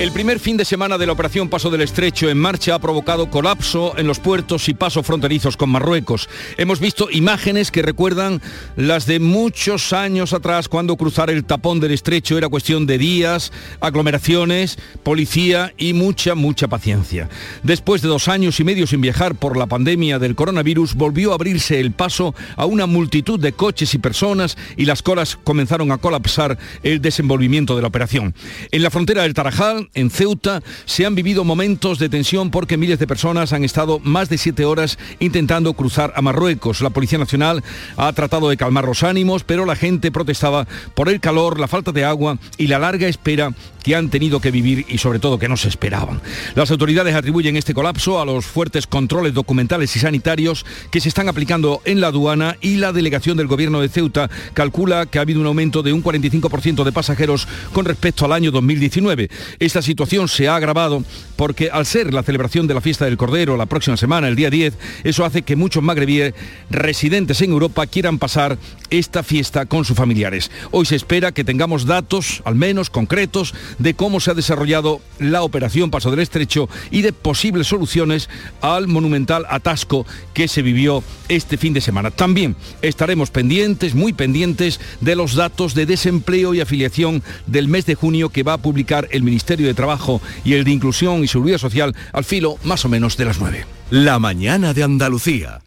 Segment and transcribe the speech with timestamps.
[0.00, 3.28] El primer fin de semana de la operación Paso del Estrecho en marcha ha provocado
[3.28, 6.26] colapso en los puertos y pasos fronterizos con Marruecos.
[6.56, 8.40] Hemos visto imágenes que recuerdan
[8.76, 13.52] las de muchos años atrás cuando cruzar el tapón del estrecho era cuestión de días,
[13.80, 17.28] aglomeraciones, policía y mucha, mucha paciencia.
[17.62, 21.34] Después de dos años y medio sin viajar por la pandemia del coronavirus, volvió a
[21.34, 25.98] abrirse el paso a una multitud de coches y personas y las colas comenzaron a
[25.98, 28.34] colapsar el desenvolvimiento de la operación.
[28.70, 32.98] En la frontera del Tarajal, en Ceuta se han vivido momentos de tensión porque miles
[32.98, 36.80] de personas han estado más de siete horas intentando cruzar a Marruecos.
[36.80, 37.62] La Policía Nacional
[37.96, 41.92] ha tratado de calmar los ánimos, pero la gente protestaba por el calor, la falta
[41.92, 45.48] de agua y la larga espera que han tenido que vivir y sobre todo que
[45.48, 46.20] no se esperaban.
[46.54, 51.28] Las autoridades atribuyen este colapso a los fuertes controles documentales y sanitarios que se están
[51.28, 55.40] aplicando en la aduana y la delegación del gobierno de Ceuta calcula que ha habido
[55.40, 59.30] un aumento de un 45% de pasajeros con respecto al año 2019.
[59.58, 61.04] Esta situación se ha agravado
[61.36, 64.50] porque al ser la celebración de la fiesta del Cordero la próxima semana, el día
[64.50, 66.34] 10, eso hace que muchos magrebíes
[66.68, 68.58] residentes en Europa quieran pasar
[68.90, 70.50] esta fiesta con sus familiares.
[70.70, 75.42] Hoy se espera que tengamos datos, al menos concretos, de cómo se ha desarrollado la
[75.42, 78.28] operación Paso del Estrecho y de posibles soluciones
[78.60, 82.10] al monumental atasco que se vivió este fin de semana.
[82.10, 87.94] También estaremos pendientes, muy pendientes, de los datos de desempleo y afiliación del mes de
[87.94, 91.58] junio que va a publicar el Ministerio de Trabajo y el de Inclusión y Seguridad
[91.58, 93.66] Social al filo más o menos de las 9.
[93.90, 95.60] La mañana de Andalucía.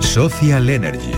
[0.00, 1.12] Social Energy.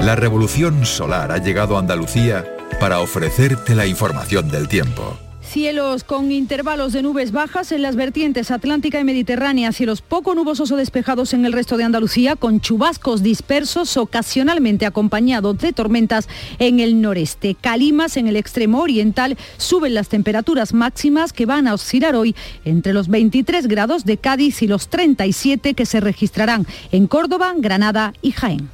[0.00, 2.44] La revolución solar ha llegado a Andalucía
[2.80, 5.18] para ofrecerte la información del tiempo.
[5.54, 10.72] Cielos con intervalos de nubes bajas en las vertientes atlántica y mediterránea, cielos poco nubosos
[10.72, 16.28] o despejados en el resto de Andalucía, con chubascos dispersos ocasionalmente acompañados de tormentas
[16.58, 17.54] en el noreste.
[17.54, 22.34] Calimas en el extremo oriental suben las temperaturas máximas que van a oscilar hoy
[22.64, 28.12] entre los 23 grados de Cádiz y los 37 que se registrarán en Córdoba, Granada
[28.22, 28.73] y Jaén.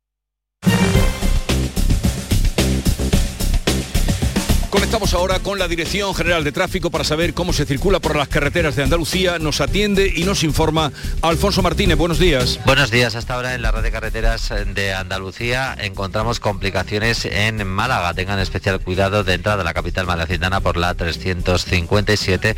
[5.01, 8.75] Ahora con la Dirección General de Tráfico para saber cómo se circula por las carreteras
[8.75, 9.39] de Andalucía.
[9.39, 10.91] Nos atiende y nos informa
[11.23, 11.97] Alfonso Martínez.
[11.97, 12.59] Buenos días.
[12.65, 13.15] Buenos días.
[13.15, 18.13] Hasta ahora en la red de carreteras de Andalucía encontramos complicaciones en Málaga.
[18.13, 22.55] Tengan especial cuidado de entrada a la capital malacitana por la 357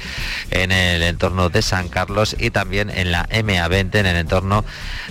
[0.51, 4.65] en el entorno de San Carlos y también en la MA20 en el entorno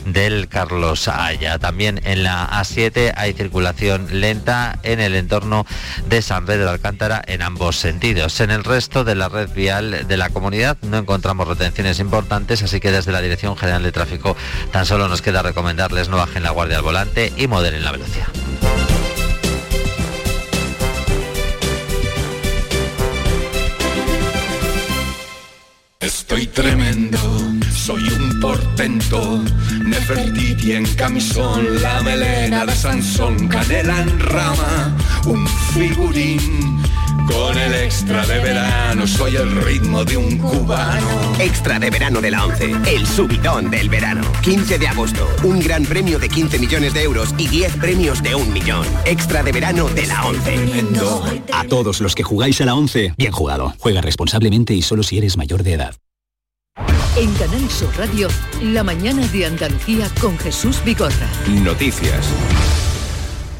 [0.05, 1.59] del Carlos Haya.
[1.59, 5.65] También en la A7 hay circulación lenta en el entorno
[6.09, 8.41] de San Pedro Alcántara en ambos sentidos.
[8.41, 12.81] En el resto de la red vial de la comunidad no encontramos retenciones importantes, así
[12.81, 14.37] que desde la Dirección General de Tráfico
[14.71, 18.29] tan solo nos queda recomendarles no bajen la guardia al volante y moderen la velocidad.
[26.03, 27.19] Estoy tremendo,
[27.73, 29.45] soy un portento,
[29.85, 34.97] Nefertiti en camisón, la melena de Sansón, canela en rama,
[35.27, 36.83] un figurín.
[37.27, 41.35] Con el extra de verano soy el ritmo de un cubano.
[41.39, 44.23] Extra de verano de la 11, el subidón del verano.
[44.43, 48.35] 15 de agosto, un gran premio de 15 millones de euros y 10 premios de
[48.35, 48.87] un millón.
[49.05, 50.57] Extra de verano de la 11.
[51.53, 53.75] A todos los que jugáis a la 11, bien jugado.
[53.79, 55.95] Juega responsablemente y solo si eres mayor de edad.
[57.17, 58.29] En Canal Sur Radio,
[58.63, 61.29] La mañana de Andalucía con Jesús Vigorra.
[61.47, 62.27] Noticias.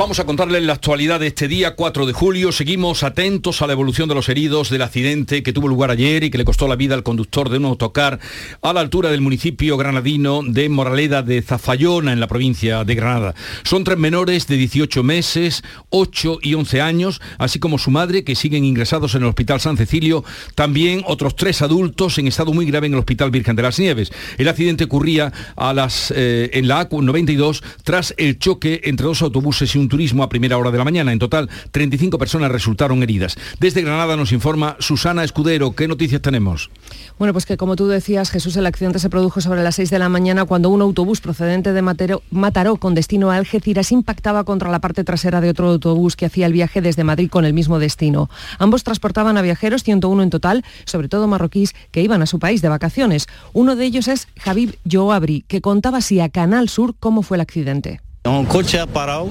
[0.03, 2.51] Vamos a contarles la actualidad de este día 4 de julio.
[2.51, 6.31] Seguimos atentos a la evolución de los heridos del accidente que tuvo lugar ayer y
[6.31, 8.19] que le costó la vida al conductor de un autocar
[8.63, 13.37] a la altura del municipio granadino de Moraleda de Zafayona en la provincia de Granada.
[13.63, 18.35] Son tres menores de 18 meses, 8 y 11 años, así como su madre que
[18.35, 20.25] siguen ingresados en el Hospital San Cecilio.
[20.57, 24.11] También otros tres adultos en estado muy grave en el Hospital Virgen de las Nieves.
[24.37, 29.73] El accidente ocurría a las, eh, en la A92 tras el choque entre dos autobuses
[29.77, 31.13] y un turismo a primera hora de la mañana.
[31.13, 33.37] En total, 35 personas resultaron heridas.
[33.61, 35.73] Desde Granada nos informa Susana Escudero.
[35.73, 36.71] ¿Qué noticias tenemos?
[37.19, 39.99] Bueno, pues que como tú decías, Jesús, el accidente se produjo sobre las 6 de
[39.99, 44.81] la mañana cuando un autobús procedente de Mataró con destino a Algeciras impactaba contra la
[44.81, 48.31] parte trasera de otro autobús que hacía el viaje desde Madrid con el mismo destino.
[48.59, 52.63] Ambos transportaban a viajeros, 101 en total, sobre todo marroquíes que iban a su país
[52.63, 53.27] de vacaciones.
[53.53, 57.43] Uno de ellos es Javib Joabri, que contaba así a Canal Sur cómo fue el
[57.43, 58.01] accidente.
[58.25, 59.31] Un coche ha parado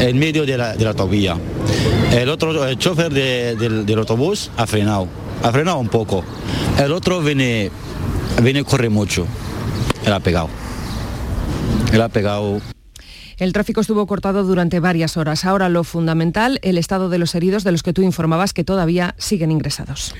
[0.00, 1.38] en medio de la, de autovía.
[2.12, 5.08] El otro, el chofer del, autobús ha frenado,
[5.42, 6.22] ha frenado un poco.
[6.78, 7.70] El otro viene,
[8.42, 9.26] viene corre mucho.
[10.04, 10.50] Él ha pegado.
[11.90, 12.60] Él ha pegado.
[13.38, 15.46] El tráfico estuvo cortado durante varias horas.
[15.46, 19.14] Ahora lo fundamental, el estado de los heridos de los que tú informabas que todavía
[19.16, 20.14] siguen ingresados.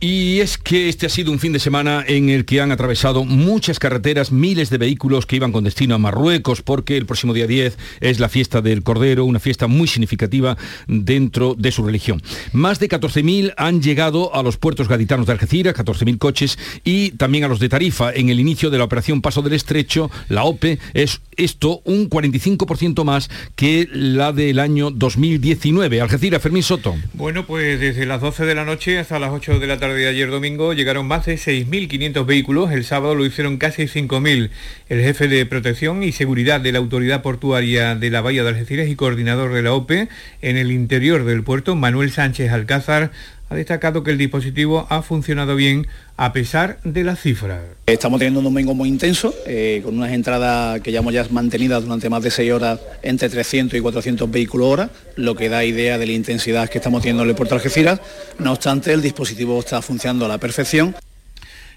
[0.00, 3.24] Y es que este ha sido un fin de semana en el que han atravesado
[3.24, 7.46] muchas carreteras, miles de vehículos que iban con destino a Marruecos, porque el próximo día
[7.46, 12.22] 10 es la fiesta del Cordero, una fiesta muy significativa dentro de su religión.
[12.52, 17.44] Más de 14.000 han llegado a los puertos gaditanos de Algeciras, 14.000 coches, y también
[17.44, 18.12] a los de Tarifa.
[18.12, 23.04] En el inicio de la operación Paso del Estrecho, la OPE, es esto un 45%
[23.04, 26.00] más que la del año 2019.
[26.00, 26.94] Algeciras, Fermín Soto.
[27.14, 30.08] Bueno, pues desde las 12 de la noche hasta las 8 de la tarde de
[30.08, 34.50] ayer domingo llegaron más de 6.500 vehículos, el sábado lo hicieron casi 5.000.
[34.88, 38.88] El jefe de protección y seguridad de la Autoridad Portuaria de la Bahía de Algeciras
[38.88, 40.08] y coordinador de la OPE
[40.40, 43.10] en el interior del puerto, Manuel Sánchez Alcázar,
[43.48, 45.86] ha destacado que el dispositivo ha funcionado bien
[46.16, 47.60] a pesar de las cifras.
[47.86, 52.08] Estamos teniendo un domingo muy intenso, eh, con unas entradas que llevamos ya mantenidas durante
[52.08, 56.06] más de seis horas entre 300 y 400 vehículos hora, lo que da idea de
[56.06, 58.00] la intensidad que estamos teniendo en el puerto Algeciras.
[58.38, 60.94] No obstante, el dispositivo está funcionando a la perfección.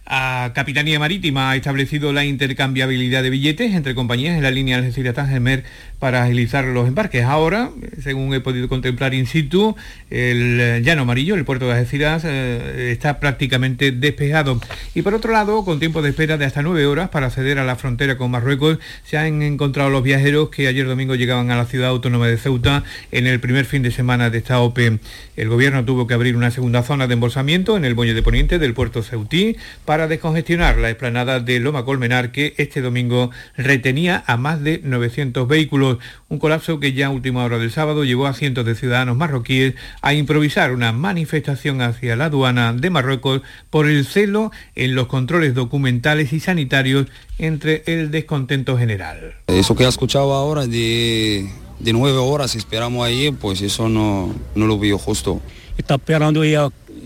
[0.10, 5.66] A Capitanía Marítima ha establecido la intercambiabilidad de billetes entre compañías en la línea Algeciras-Tangemer
[6.00, 7.26] para agilizar los embarques.
[7.26, 7.72] Ahora,
[8.02, 9.76] según he podido contemplar in situ,
[10.10, 14.62] el llano amarillo, el puerto de Algeciras, eh, está prácticamente despejado.
[14.96, 17.66] Y por otro lado, con tiempo de espera de hasta nueve horas para acceder a
[17.66, 21.66] la frontera con Marruecos, se han encontrado los viajeros que ayer domingo llegaban a la
[21.66, 25.00] ciudad autónoma de Ceuta en el primer fin de semana de esta OPE.
[25.36, 28.58] El gobierno tuvo que abrir una segunda zona de embolsamiento en el Boño de Poniente
[28.58, 34.38] del puerto Ceutí para descongestionar la explanada de Loma Colmenar que este domingo retenía a
[34.38, 35.98] más de 900 vehículos,
[36.30, 39.74] un colapso que ya a última hora del sábado llevó a cientos de ciudadanos marroquíes
[40.02, 43.42] a improvisar una manifestación hacia la aduana de Marruecos
[43.72, 47.08] por el celo en los controles documentales y sanitarios
[47.40, 49.34] entre el descontento general.
[49.48, 54.68] Eso que ha escuchado ahora de, de nueve horas esperamos ahí, pues eso no, no
[54.68, 55.42] lo veo justo.
[55.78, 56.42] Está esperando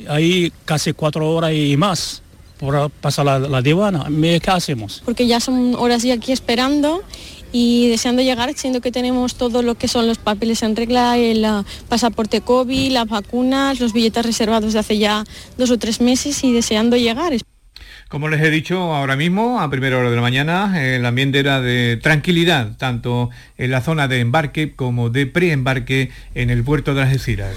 [0.08, 2.24] ahí casi cuatro horas y más
[2.62, 4.06] por pasar la, la divana.
[4.10, 5.02] ¿Qué hacemos?
[5.04, 7.04] Porque ya son horas y aquí esperando
[7.52, 11.44] y deseando llegar, siendo que tenemos todo lo que son los papeles en regla, el
[11.44, 15.24] ah, pasaporte COVID, las vacunas, los billetes reservados de hace ya
[15.58, 17.34] dos o tres meses y deseando llegar.
[18.08, 21.62] Como les he dicho ahora mismo, a primera hora de la mañana, el ambiente era
[21.62, 27.04] de tranquilidad, tanto en la zona de embarque como de preembarque en el puerto de
[27.04, 27.56] Algeciras.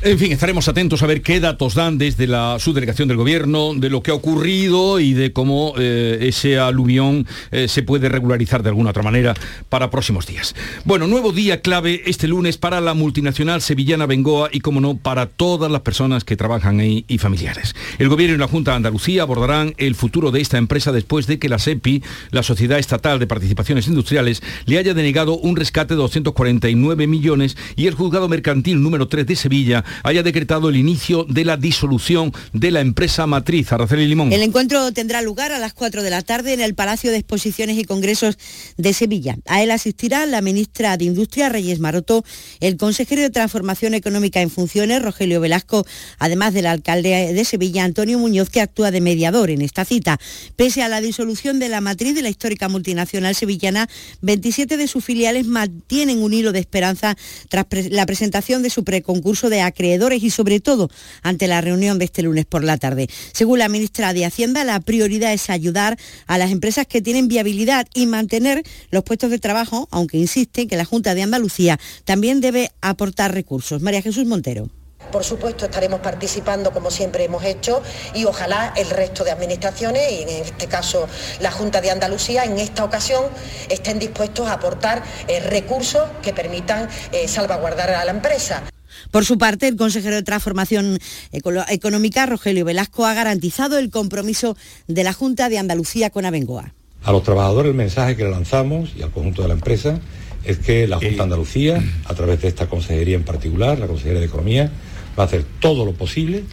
[0.00, 3.90] En fin, estaremos atentos a ver qué datos dan desde la subdelegación del gobierno, de
[3.90, 8.68] lo que ha ocurrido y de cómo eh, ese aluvión eh, se puede regularizar de
[8.68, 9.34] alguna otra manera
[9.68, 10.54] para próximos días.
[10.84, 15.26] Bueno, nuevo día clave este lunes para la multinacional sevillana Bengoa y, como no, para
[15.26, 17.74] todas las personas que trabajan ahí y familiares.
[17.98, 21.40] El gobierno y la Junta de Andalucía abordarán el futuro de esta empresa después de
[21.40, 25.98] que la SEPI, la Sociedad Estatal de Participaciones Industriales, le haya denegado un rescate de
[25.98, 31.44] 249 millones y el juzgado mercantil número 3 de Sevilla haya decretado el inicio de
[31.44, 34.32] la disolución de la empresa matriz Araceli Limón.
[34.32, 37.78] El encuentro tendrá lugar a las 4 de la tarde en el Palacio de Exposiciones
[37.78, 38.38] y Congresos
[38.76, 39.36] de Sevilla.
[39.46, 42.24] A él asistirá la ministra de Industria, Reyes Maroto,
[42.60, 45.86] el consejero de Transformación Económica en Funciones, Rogelio Velasco,
[46.18, 50.18] además del alcalde de Sevilla, Antonio Muñoz, que actúa de mediador en esta cita.
[50.56, 53.88] Pese a la disolución de la matriz de la histórica multinacional sevillana,
[54.22, 57.16] 27 de sus filiales mantienen un hilo de esperanza
[57.48, 60.90] tras la presentación de su preconcurso de acreedores y sobre todo
[61.22, 63.08] ante la reunión de este lunes por la tarde.
[63.32, 67.86] Según la ministra de Hacienda, la prioridad es ayudar a las empresas que tienen viabilidad
[67.94, 72.72] y mantener los puestos de trabajo, aunque insiste que la Junta de Andalucía también debe
[72.80, 73.80] aportar recursos.
[73.80, 74.68] María Jesús Montero.
[75.12, 77.80] Por supuesto, estaremos participando como siempre hemos hecho
[78.14, 81.08] y ojalá el resto de administraciones, y en este caso
[81.38, 83.24] la Junta de Andalucía, en esta ocasión
[83.68, 88.64] estén dispuestos a aportar eh, recursos que permitan eh, salvaguardar a la empresa.
[89.10, 90.98] Por su parte, el consejero de Transformación
[91.32, 96.72] Económica, Rogelio Velasco, ha garantizado el compromiso de la Junta de Andalucía con Abengoa.
[97.04, 100.00] A los trabajadores el mensaje que le lanzamos y al conjunto de la empresa
[100.44, 104.20] es que la Junta de Andalucía, a través de esta consejería en particular, la Consejería
[104.20, 104.70] de Economía,
[105.18, 106.44] va a hacer todo lo posible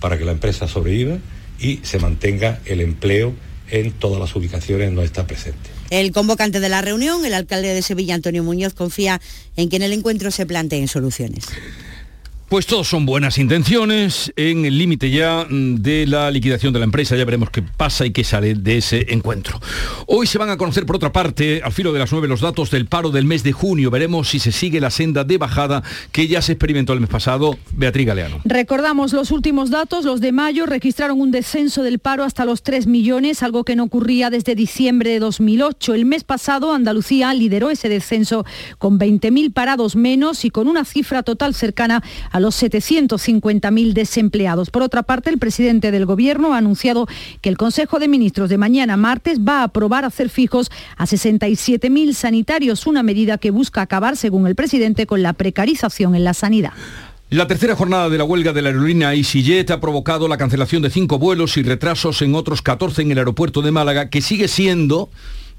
[0.00, 1.18] para que la empresa sobreviva
[1.58, 3.32] y se mantenga el empleo
[3.70, 5.70] en todas las ubicaciones donde está presente.
[5.90, 9.20] El convocante de la reunión, el alcalde de Sevilla, Antonio Muñoz, confía
[9.56, 11.46] en que en el encuentro se planteen soluciones.
[12.48, 16.84] Pues todos son buenas intenciones en el límite ya mm, de la liquidación de la
[16.84, 17.16] empresa.
[17.16, 19.60] Ya veremos qué pasa y qué sale de ese encuentro.
[20.06, 22.70] Hoy se van a conocer, por otra parte, al filo de las nueve, los datos
[22.70, 23.90] del paro del mes de junio.
[23.90, 25.82] Veremos si se sigue la senda de bajada
[26.12, 27.56] que ya se experimentó el mes pasado.
[27.72, 28.40] Beatriz Galeano.
[28.44, 32.86] Recordamos los últimos datos, los de mayo, registraron un descenso del paro hasta los 3
[32.86, 35.94] millones, algo que no ocurría desde diciembre de 2008.
[35.94, 38.44] El mes pasado, Andalucía lideró ese descenso
[38.78, 42.02] con 20.000 parados menos y con una cifra total cercana
[42.34, 44.70] a los 750.000 desempleados.
[44.70, 47.06] Por otra parte, el presidente del Gobierno ha anunciado
[47.40, 52.12] que el Consejo de Ministros de mañana martes va a aprobar hacer fijos a 67.000
[52.12, 56.72] sanitarios, una medida que busca acabar, según el presidente, con la precarización en la sanidad.
[57.30, 60.90] La tercera jornada de la huelga de la aerolínea EasyJet ha provocado la cancelación de
[60.90, 65.08] cinco vuelos y retrasos en otros 14 en el aeropuerto de Málaga, que sigue siendo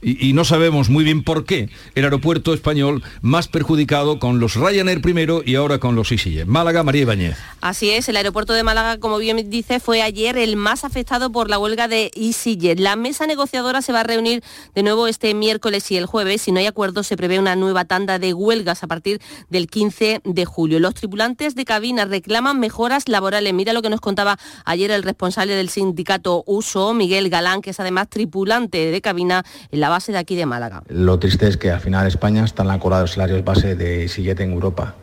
[0.05, 5.01] y, no sabemos muy bien por qué, el aeropuerto español más perjudicado con los Ryanair
[5.01, 6.45] primero y ahora con los EasyJet.
[6.45, 7.37] Málaga, María Ibáñez.
[7.59, 11.49] Así es, el aeropuerto de Málaga, como bien dice, fue ayer el más afectado por
[11.49, 12.79] la huelga de EasyJet.
[12.79, 14.43] La mesa negociadora se va a reunir
[14.75, 16.43] de nuevo este miércoles y el jueves.
[16.43, 19.19] Si no hay acuerdo, se prevé una nueva tanda de huelgas a partir
[19.49, 20.79] del 15 de julio.
[20.79, 23.53] Los tripulantes de cabina reclaman mejoras laborales.
[23.55, 27.79] Mira lo que nos contaba ayer el responsable del sindicato USO, Miguel Galán, que es
[27.79, 30.83] además tripulante de cabina en la base de aquí de Málaga.
[30.89, 33.75] Lo triste es que al final España está en la cola de los salarios base
[33.75, 34.95] de sillete en Europa,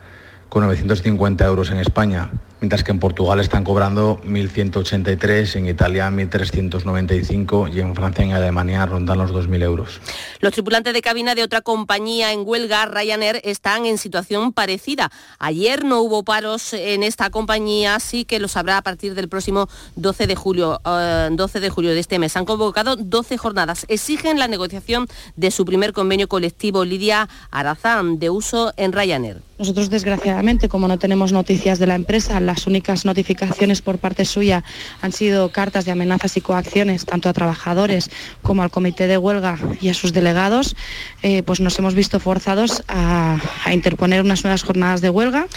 [0.49, 2.29] con 950 euros en España
[2.63, 8.35] mientras que en Portugal están cobrando 1.183, en Italia 1.395 y en Francia y en
[8.35, 9.99] Alemania rondan los 2.000 euros.
[10.39, 15.11] Los tripulantes de cabina de otra compañía en huelga, Ryanair, están en situación parecida.
[15.39, 19.67] Ayer no hubo paros en esta compañía, sí que los habrá a partir del próximo
[19.97, 22.37] 12 de julio, 12 eh, de julio de este mes.
[22.37, 23.85] Han convocado 12 jornadas.
[23.89, 29.41] Exigen la negociación de su primer convenio colectivo, Lidia Arazán, de uso en Ryanair.
[29.59, 34.63] Nosotros, desgraciadamente, como no tenemos noticias de la empresa, las únicas notificaciones por parte suya
[35.01, 38.11] han sido cartas de amenazas y coacciones, tanto a trabajadores
[38.43, 40.75] como al comité de huelga y a sus delegados,
[41.23, 43.39] eh, pues nos hemos visto forzados a,
[43.71, 45.47] interponer unas nuevas jornadas de huelga,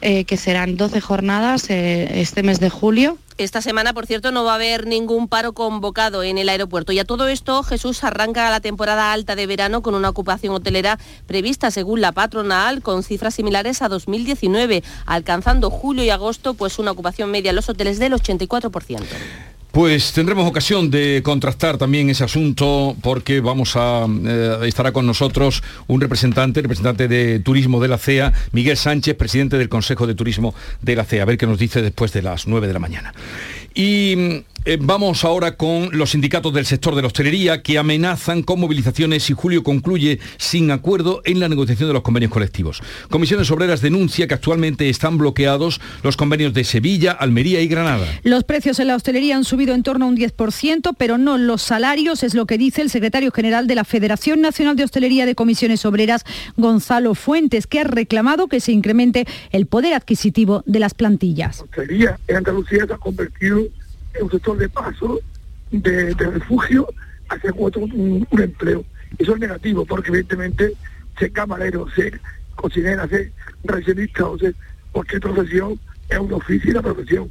[0.00, 4.44] eh, que serán 12 jornadas eh, este mes de julio esta semana, por cierto, no
[4.44, 6.92] va a haber ningún paro convocado en el aeropuerto.
[6.92, 11.00] Y a todo esto, Jesús arranca la temporada alta de verano con una ocupación hotelera
[11.26, 16.92] prevista, según la patronal, con cifras similares a 2019, alcanzando julio y agosto pues una
[16.92, 19.02] ocupación media en los hoteles del 84%.
[19.74, 25.64] Pues tendremos ocasión de contrastar también ese asunto porque vamos a eh, estará con nosotros
[25.88, 30.54] un representante, representante de turismo de la CEA, Miguel Sánchez, presidente del Consejo de Turismo
[30.80, 33.14] de la CEA, a ver qué nos dice después de las 9 de la mañana.
[33.74, 38.60] Y eh, vamos ahora con los sindicatos del sector de la hostelería que amenazan con
[38.60, 42.82] movilizaciones si Julio concluye sin acuerdo en la negociación de los convenios colectivos.
[43.10, 48.06] Comisiones Obreras denuncia que actualmente están bloqueados los convenios de Sevilla, Almería y Granada.
[48.22, 51.62] Los precios en la hostelería han subido en torno a un 10%, pero no los
[51.62, 55.34] salarios, es lo que dice el secretario general de la Federación Nacional de Hostelería de
[55.34, 56.24] Comisiones Obreras,
[56.56, 61.58] Gonzalo Fuentes, que ha reclamado que se incremente el poder adquisitivo de las plantillas.
[61.58, 63.62] La hostelería en Andalucía se ha convertido
[64.22, 65.20] un sector de paso,
[65.70, 66.88] de, refugio,
[67.28, 68.84] hacia un, un, empleo.
[69.18, 70.74] Eso es negativo porque evidentemente
[71.18, 72.20] ser camarero, ser
[72.54, 73.32] cocinera, ser
[73.64, 74.54] recepcionista o ser
[74.92, 75.78] cualquier profesión
[76.08, 77.30] es un oficio profesión.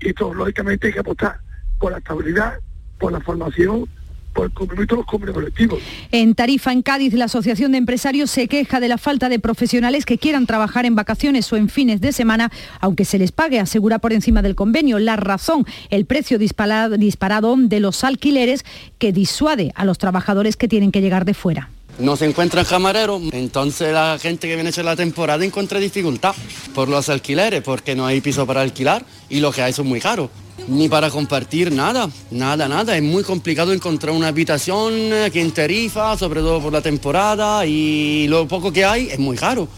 [0.00, 1.38] Y esto lógicamente hay que apostar
[1.78, 2.58] por la estabilidad,
[2.98, 3.86] por la formación,
[4.34, 5.80] por el cumplimiento de los convenios colectivos.
[6.12, 10.04] En Tarifa, en Cádiz, la Asociación de Empresarios se queja de la falta de profesionales
[10.04, 12.50] que quieran trabajar en vacaciones o en fines de semana,
[12.80, 14.98] aunque se les pague, asegura por encima del convenio.
[14.98, 18.64] La razón, el precio disparado, disparado de los alquileres
[18.98, 23.22] que disuade a los trabajadores que tienen que llegar de fuera no se encuentran camareros,
[23.30, 26.34] entonces la gente que viene a hacer la temporada encuentra dificultad
[26.74, 30.00] por los alquileres, porque no hay piso para alquilar y lo que hay son muy
[30.00, 30.28] caros
[30.68, 32.96] ni para compartir nada, nada, nada.
[32.96, 38.26] Es muy complicado encontrar una habitación aquí en Tarifa, sobre todo por la temporada, y
[38.28, 39.68] lo poco que hay es muy caro.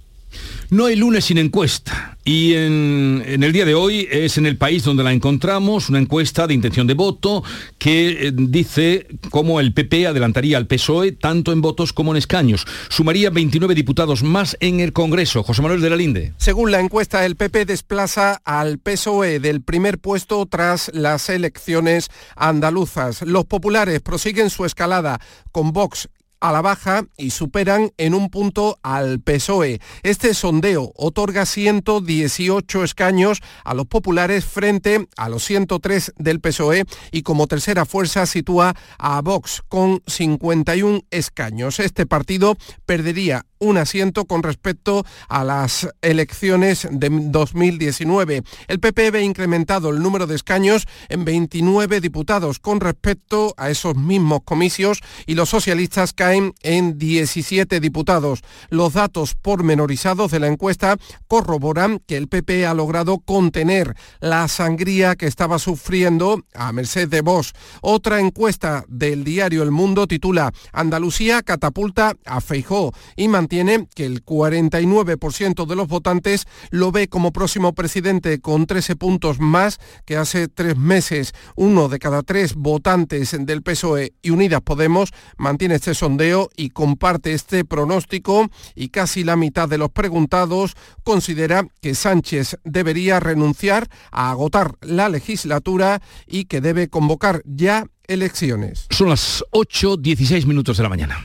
[0.70, 2.16] No hay lunes sin encuesta.
[2.24, 6.48] Y en, el día de hoy es en el país donde la encontramos, una encuesta
[6.48, 7.44] de intención de voto
[7.78, 12.66] que eh, dice cómo el PP adelantaría al PSOE tanto en votos como en escaños.
[12.88, 15.44] Sumaría 29 diputados más en el Congreso.
[15.44, 16.32] José Manuel de la Linde.
[16.38, 23.22] Según la encuesta, el PP desplaza al PSOE del primer puesto tras las elecciones andaluzas.
[23.22, 25.20] Los populares prosiguen su escalada
[25.52, 26.08] con Vox
[26.40, 29.80] a la baja y superan en un punto al PSOE.
[30.02, 37.22] Este sondeo otorga 118 escaños a los populares frente a los 103 del PSOE y
[37.22, 41.80] como tercera fuerza sitúa a Vox con 51 escaños.
[41.80, 48.42] Este partido perdería un asiento con respecto a las elecciones de 2019.
[48.68, 53.96] El PP ve incrementado el número de escaños en 29 diputados con respecto a esos
[53.96, 58.42] mismos comicios y los socialistas caen en 17 diputados.
[58.70, 60.96] Los datos pormenorizados de la encuesta
[61.26, 67.20] corroboran que el PP ha logrado contener la sangría que estaba sufriendo a merced de
[67.20, 67.52] Vox.
[67.80, 74.24] Otra encuesta del diario El Mundo titula Andalucía catapulta a Feijó y tiene que el
[74.24, 80.48] 49% de los votantes lo ve como próximo presidente con 13 puntos más que hace
[80.48, 81.34] tres meses.
[81.54, 87.32] Uno de cada tres votantes del PSOE y Unidas Podemos mantiene este sondeo y comparte
[87.32, 90.74] este pronóstico y casi la mitad de los preguntados
[91.04, 98.86] considera que Sánchez debería renunciar a agotar la legislatura y que debe convocar ya elecciones.
[98.90, 101.24] Son las 8.16 minutos de la mañana.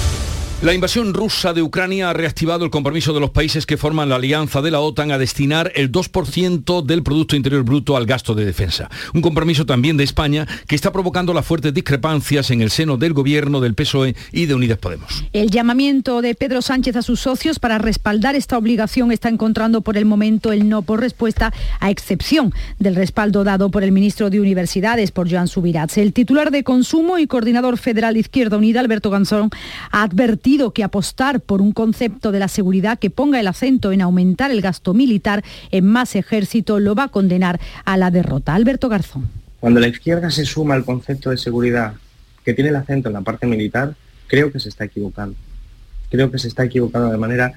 [0.61, 4.17] La invasión rusa de Ucrania ha reactivado el compromiso de los países que forman la
[4.17, 8.45] alianza de la OTAN a destinar el 2% del Producto Interior Bruto al gasto de
[8.45, 8.87] defensa.
[9.15, 13.13] Un compromiso también de España que está provocando las fuertes discrepancias en el seno del
[13.13, 15.23] gobierno del PSOE y de Unidas Podemos.
[15.33, 19.97] El llamamiento de Pedro Sánchez a sus socios para respaldar esta obligación está encontrando por
[19.97, 24.39] el momento el no por respuesta, a excepción del respaldo dado por el ministro de
[24.39, 25.97] Universidades, por Joan Subirats.
[25.97, 29.49] El titular de Consumo y coordinador federal de Izquierda Unida, Alberto Gansón,
[29.89, 34.01] ha advertido que apostar por un concepto de la seguridad que ponga el acento en
[34.01, 38.53] aumentar el gasto militar en más ejército lo va a condenar a la derrota.
[38.53, 39.29] Alberto Garzón.
[39.61, 41.93] Cuando la izquierda se suma al concepto de seguridad
[42.43, 43.95] que tiene el acento en la parte militar,
[44.27, 45.37] creo que se está equivocando.
[46.09, 47.53] Creo que se está equivocando de manera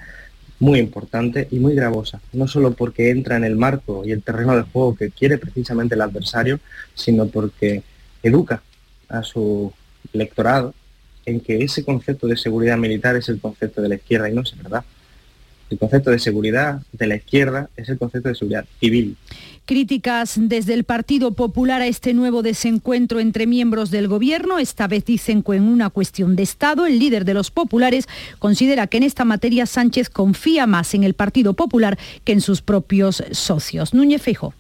[0.61, 4.57] muy importante y muy gravosa, no solo porque entra en el marco y el terreno
[4.57, 6.61] de juego que quiere precisamente el adversario,
[6.95, 7.83] sino porque
[8.23, 8.63] educa
[9.09, 9.73] a su
[10.13, 10.75] electorado
[11.27, 14.43] en que ese concepto de seguridad militar es el concepto de la izquierda y no
[14.43, 14.85] es verdad.
[15.71, 19.17] El concepto de seguridad de la izquierda es el concepto de seguridad civil.
[19.67, 24.59] Críticas desde el Partido Popular a este nuevo desencuentro entre miembros del Gobierno.
[24.59, 28.07] Esta vez dicen que en una cuestión de Estado, el líder de los populares
[28.39, 32.61] considera que en esta materia Sánchez confía más en el Partido Popular que en sus
[32.61, 33.95] propios socios.
[33.95, 34.53] Núñez Feijóo.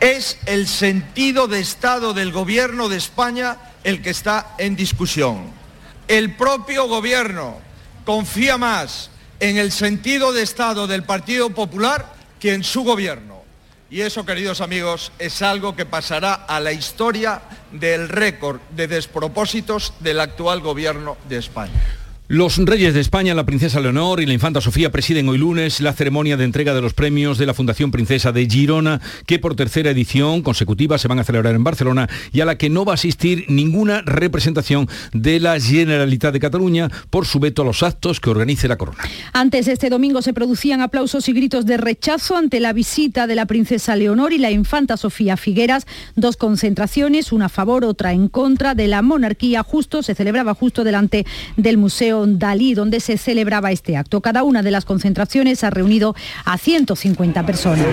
[0.00, 5.61] Es el sentido de Estado del Gobierno de España el que está en discusión
[6.08, 7.58] el propio gobierno
[8.04, 9.10] confía más
[9.40, 13.42] en el sentido de Estado del Partido Popular que en su gobierno.
[13.90, 19.92] Y eso, queridos amigos, es algo que pasará a la historia del récord de despropósitos
[20.00, 21.91] del actual gobierno de España.
[22.32, 25.92] Los reyes de España, la princesa Leonor y la infanta Sofía presiden hoy lunes la
[25.92, 29.90] ceremonia de entrega de los premios de la Fundación Princesa de Girona, que por tercera
[29.90, 32.94] edición consecutiva se van a celebrar en Barcelona y a la que no va a
[32.94, 38.30] asistir ninguna representación de la Generalitat de Cataluña por su veto a los actos que
[38.30, 39.04] organice la corona.
[39.34, 43.44] Antes este domingo se producían aplausos y gritos de rechazo ante la visita de la
[43.44, 48.74] princesa Leonor y la infanta Sofía Figueras, dos concentraciones, una a favor, otra en contra
[48.74, 51.26] de la monarquía, justo se celebraba justo delante
[51.58, 54.20] del Museo Dalí, donde se celebraba este acto.
[54.20, 57.86] Cada una de las concentraciones ha reunido a 150 personas.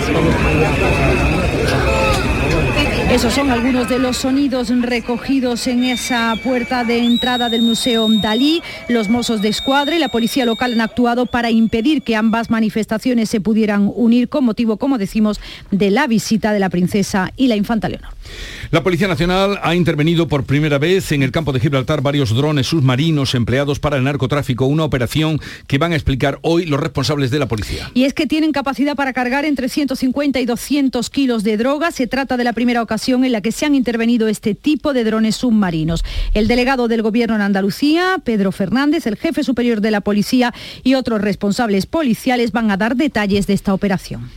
[3.12, 8.62] Esos son algunos de los sonidos recogidos en esa puerta de entrada del Museo Dalí.
[8.88, 13.28] Los mozos de escuadra y la policía local han actuado para impedir que ambas manifestaciones
[13.28, 15.42] se pudieran unir con motivo, como decimos,
[15.72, 18.12] de la visita de la princesa y la infanta Leonor.
[18.70, 22.68] La Policía Nacional ha intervenido por primera vez en el campo de Gibraltar varios drones
[22.68, 27.40] submarinos empleados para el narcotráfico, una operación que van a explicar hoy los responsables de
[27.40, 27.90] la policía.
[27.96, 31.90] Y es que tienen capacidad para cargar entre 150 y 200 kilos de droga.
[31.90, 35.04] Se trata de la primera ocasión en la que se han intervenido este tipo de
[35.04, 36.04] drones submarinos.
[36.34, 40.96] El delegado del Gobierno en Andalucía, Pedro Fernández, el jefe superior de la policía y
[40.96, 44.30] otros responsables policiales van a dar detalles de esta operación.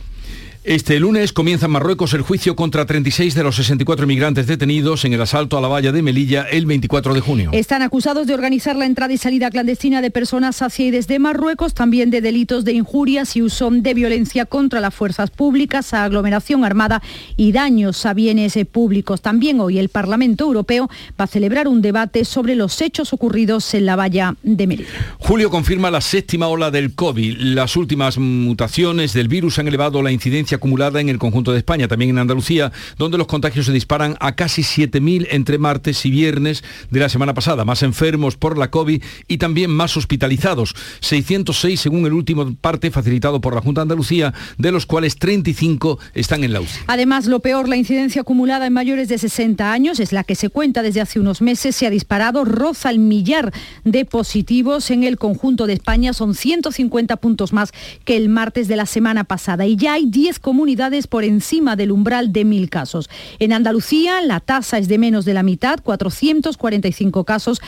[0.63, 5.11] Este lunes comienza en Marruecos el juicio contra 36 de los 64 migrantes detenidos en
[5.11, 7.49] el asalto a la valla de Melilla el 24 de junio.
[7.51, 11.73] Están acusados de organizar la entrada y salida clandestina de personas hacia y desde Marruecos,
[11.73, 17.01] también de delitos de injurias y uso de violencia contra las fuerzas públicas, aglomeración armada
[17.35, 19.21] y daños a bienes públicos.
[19.21, 23.85] También hoy el Parlamento Europeo va a celebrar un debate sobre los hechos ocurridos en
[23.85, 24.89] la valla de Melilla.
[25.19, 27.35] Julio confirma la séptima ola del COVID.
[27.37, 31.87] Las últimas mutaciones del virus han elevado la incidencia acumulada en el conjunto de España,
[31.87, 36.63] también en Andalucía, donde los contagios se disparan a casi 7.000 entre martes y viernes
[36.89, 37.65] de la semana pasada.
[37.65, 40.75] Más enfermos por la COVID y también más hospitalizados.
[41.01, 45.99] 606 según el último parte facilitado por la Junta de Andalucía, de los cuales 35
[46.13, 46.79] están en la UCI.
[46.87, 50.49] Además, lo peor, la incidencia acumulada en mayores de 60 años, es la que se
[50.49, 55.17] cuenta desde hace unos meses, se ha disparado, roza el millar de positivos en el
[55.17, 56.13] conjunto de España.
[56.13, 57.71] Son 150 puntos más
[58.05, 59.65] que el martes de la semana pasada.
[59.65, 63.09] Y ya hay 10 comunidades por encima del umbral de mil casos.
[63.39, 67.61] En Andalucía la tasa es de menos de la mitad, 445 casos.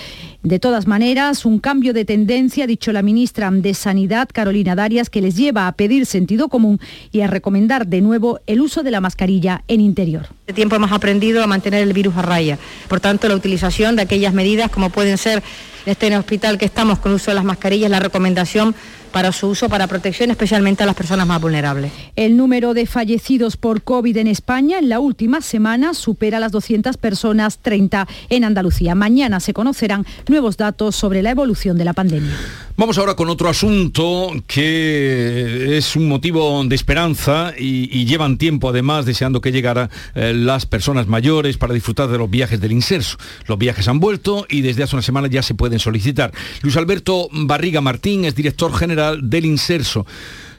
[0.43, 5.09] De todas maneras, un cambio de tendencia, ha dicho la ministra de Sanidad, Carolina Darias,
[5.09, 6.79] que les lleva a pedir sentido común
[7.13, 10.27] y a recomendar de nuevo el uso de la mascarilla en interior.
[10.41, 12.59] Este tiempo hemos aprendido a mantener el virus a raya.
[12.89, 15.41] Por tanto, la utilización de aquellas medidas como pueden ser
[15.85, 18.75] este en el hospital que estamos con uso de las mascarillas, la recomendación
[19.15, 21.89] para su uso, para protección, especialmente a las personas más vulnerables.
[22.17, 26.97] El número de fallecidos por COVID en España en la última semana supera las 200
[26.97, 28.93] personas, 30 en Andalucía.
[28.93, 32.33] Mañana se conocerán nuevos datos sobre la evolución de la pandemia.
[32.77, 39.05] Vamos ahora con otro asunto que es un motivo de esperanza y, llevan tiempo además
[39.05, 43.17] deseando que llegara eh, las personas mayores para disfrutar de los viajes del inserso.
[43.47, 46.33] Los viajes han vuelto y desde hace una semana ya se pueden solicitar.
[46.61, 50.05] Luis Alberto Barriga Martín es director general del inserso.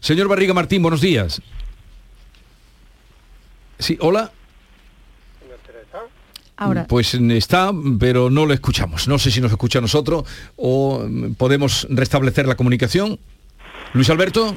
[0.00, 1.40] Señor Barriga Martín, buenos días.
[3.78, 4.32] Sí, hola.
[6.88, 9.08] Pues está, pero no lo escuchamos.
[9.08, 10.24] No sé si nos escucha a nosotros
[10.56, 11.06] o
[11.36, 13.18] podemos restablecer la comunicación.
[13.92, 14.56] Luis Alberto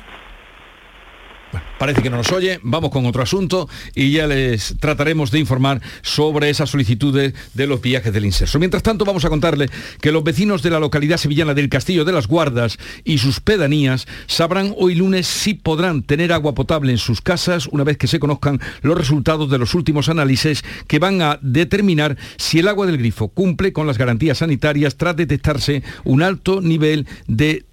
[1.77, 5.81] parece que no nos oye, vamos con otro asunto y ya les trataremos de informar
[6.01, 8.59] sobre esas solicitudes de los viajes del inserso.
[8.59, 9.69] Mientras tanto, vamos a contarle
[10.01, 14.07] que los vecinos de la localidad sevillana del Castillo de las Guardas y sus pedanías
[14.27, 18.19] sabrán hoy lunes si podrán tener agua potable en sus casas una vez que se
[18.19, 22.97] conozcan los resultados de los últimos análisis que van a determinar si el agua del
[22.97, 27.65] grifo cumple con las garantías sanitarias tras detectarse un alto nivel de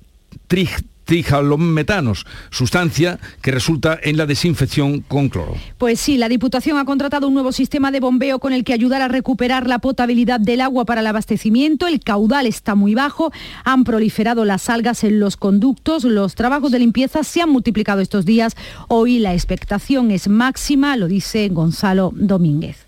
[1.58, 5.54] metanos, sustancia que resulta en la desinfección con cloro.
[5.78, 9.02] Pues sí, la Diputación ha contratado un nuevo sistema de bombeo con el que ayudar
[9.02, 11.86] a recuperar la potabilidad del agua para el abastecimiento.
[11.86, 13.32] El caudal está muy bajo,
[13.64, 18.24] han proliferado las algas en los conductos, los trabajos de limpieza se han multiplicado estos
[18.24, 18.56] días.
[18.88, 22.85] Hoy la expectación es máxima, lo dice Gonzalo Domínguez.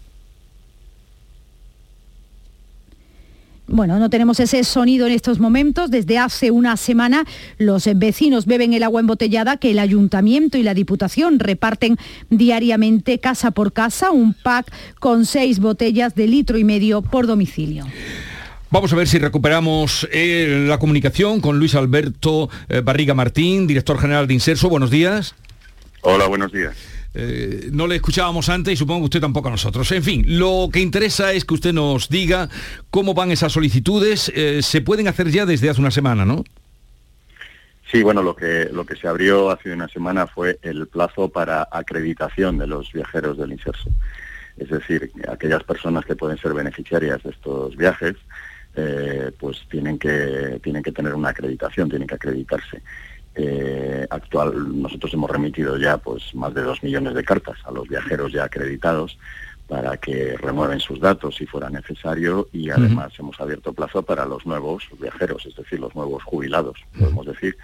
[3.70, 5.90] Bueno, no tenemos ese sonido en estos momentos.
[5.90, 7.24] Desde hace una semana
[7.58, 11.98] los vecinos beben el agua embotellada que el ayuntamiento y la Diputación reparten
[12.30, 17.84] diariamente casa por casa, un pack con seis botellas de litro y medio por domicilio.
[18.70, 23.98] Vamos a ver si recuperamos eh, la comunicación con Luis Alberto eh, Barriga Martín, director
[23.98, 24.70] general de Inserso.
[24.70, 25.34] Buenos días.
[26.00, 26.97] Hola, buenos días.
[27.20, 29.90] Eh, no le escuchábamos antes y supongo que usted tampoco a nosotros.
[29.90, 32.48] En fin, lo que interesa es que usted nos diga
[32.90, 34.30] cómo van esas solicitudes.
[34.36, 36.44] Eh, se pueden hacer ya desde hace una semana, ¿no?
[37.90, 41.66] Sí, bueno, lo que, lo que se abrió hace una semana fue el plazo para
[41.72, 43.90] acreditación de los viajeros del inserso.
[44.56, 48.14] Es decir, aquellas personas que pueden ser beneficiarias de estos viajes,
[48.76, 52.80] eh, pues tienen que, tienen que tener una acreditación, tienen que acreditarse.
[53.40, 57.86] Eh, actual, nosotros hemos remitido ya pues más de dos millones de cartas a los
[57.86, 59.16] viajeros ya acreditados
[59.68, 64.44] para que remueven sus datos si fuera necesario y además hemos abierto plazo para los
[64.44, 67.56] nuevos viajeros, es decir, los nuevos jubilados, podemos decir,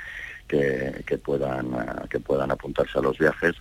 [0.47, 1.71] que, puedan,
[2.09, 3.57] que puedan apuntarse a los viajes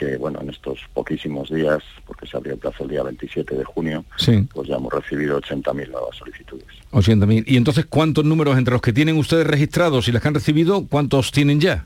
[0.00, 3.64] que, bueno, en estos poquísimos días, porque se abrió el plazo el día 27 de
[3.64, 4.48] junio, Sí.
[4.54, 6.66] pues ya hemos recibido 80.000 nuevas solicitudes.
[6.92, 7.44] 80.000.
[7.46, 10.86] ¿Y entonces cuántos números entre los que tienen ustedes registrados y las que han recibido,
[10.88, 11.84] cuántos tienen ya?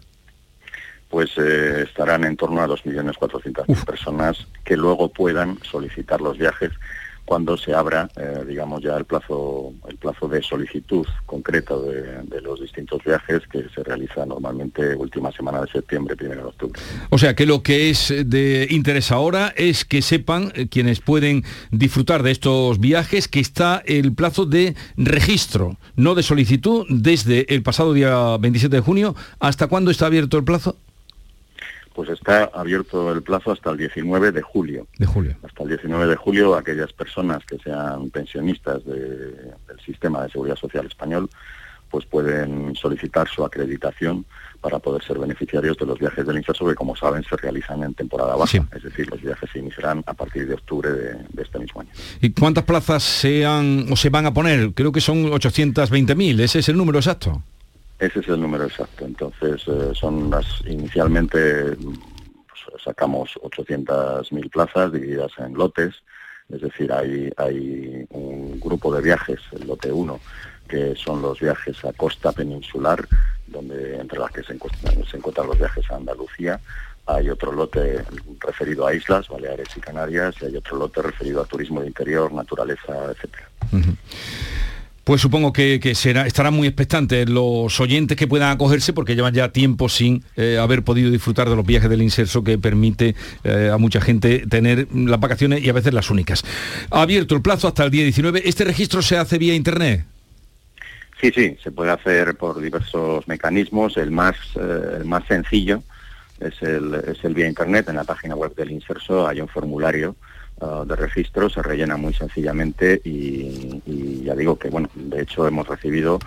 [1.08, 6.70] Pues eh, estarán en torno a 2.400.000 personas que luego puedan solicitar los viajes
[7.24, 12.40] cuando se abra, eh, digamos, ya el plazo, el plazo de solicitud concreto de, de
[12.40, 16.80] los distintos viajes que se realiza normalmente última semana de septiembre, primero de octubre.
[17.10, 21.44] O sea que lo que es de interés ahora es que sepan eh, quienes pueden
[21.70, 27.62] disfrutar de estos viajes que está el plazo de registro, no de solicitud, desde el
[27.62, 29.14] pasado día 27 de junio.
[29.38, 30.76] ¿Hasta cuándo está abierto el plazo?
[31.94, 34.86] Pues está abierto el plazo hasta el 19 de julio.
[34.98, 35.36] De julio.
[35.44, 40.56] Hasta el 19 de julio aquellas personas que sean pensionistas de- del sistema de seguridad
[40.56, 41.30] social español
[41.90, 44.24] pues pueden solicitar su acreditación
[44.60, 47.94] para poder ser beneficiarios de los viajes del Inserso que como saben se realizan en
[47.94, 51.60] temporada baja, es decir, los viajes se iniciarán a partir de octubre de, de este
[51.60, 51.90] mismo año.
[52.20, 54.72] ¿Y cuántas plazas se han o se van a poner?
[54.74, 57.42] Creo que son 820.000, ese es el número exacto.
[58.04, 59.06] Ese es el número exacto.
[59.06, 65.94] Entonces, eh, son las inicialmente pues, sacamos 800.000 plazas divididas en lotes,
[66.50, 70.20] es decir, hay, hay un grupo de viajes, el lote 1,
[70.68, 73.08] que son los viajes a costa peninsular,
[73.46, 76.60] donde entre las que se encuentran, los viajes a Andalucía.
[77.06, 78.04] Hay otro lote
[78.40, 82.30] referido a islas, Baleares y Canarias, y hay otro lote referido a turismo de interior,
[82.32, 83.48] naturaleza, etcétera.
[85.04, 89.34] Pues supongo que, que será, estarán muy expectantes los oyentes que puedan acogerse porque llevan
[89.34, 93.14] ya tiempo sin eh, haber podido disfrutar de los viajes del inserso que permite
[93.44, 96.42] eh, a mucha gente tener las vacaciones y a veces las únicas.
[96.90, 98.48] Ha abierto el plazo hasta el día 19.
[98.48, 100.06] ¿Este registro se hace vía internet?
[101.20, 103.98] Sí, sí, se puede hacer por diversos mecanismos.
[103.98, 105.82] El más, eh, el más sencillo
[106.40, 107.90] es el, es el vía internet.
[107.90, 110.16] En la página web del Inserso hay un formulario
[110.60, 115.46] uh, de registro, se rellena muy sencillamente y, y, ya digo que, bueno, de hecho
[115.46, 116.18] hemos recibido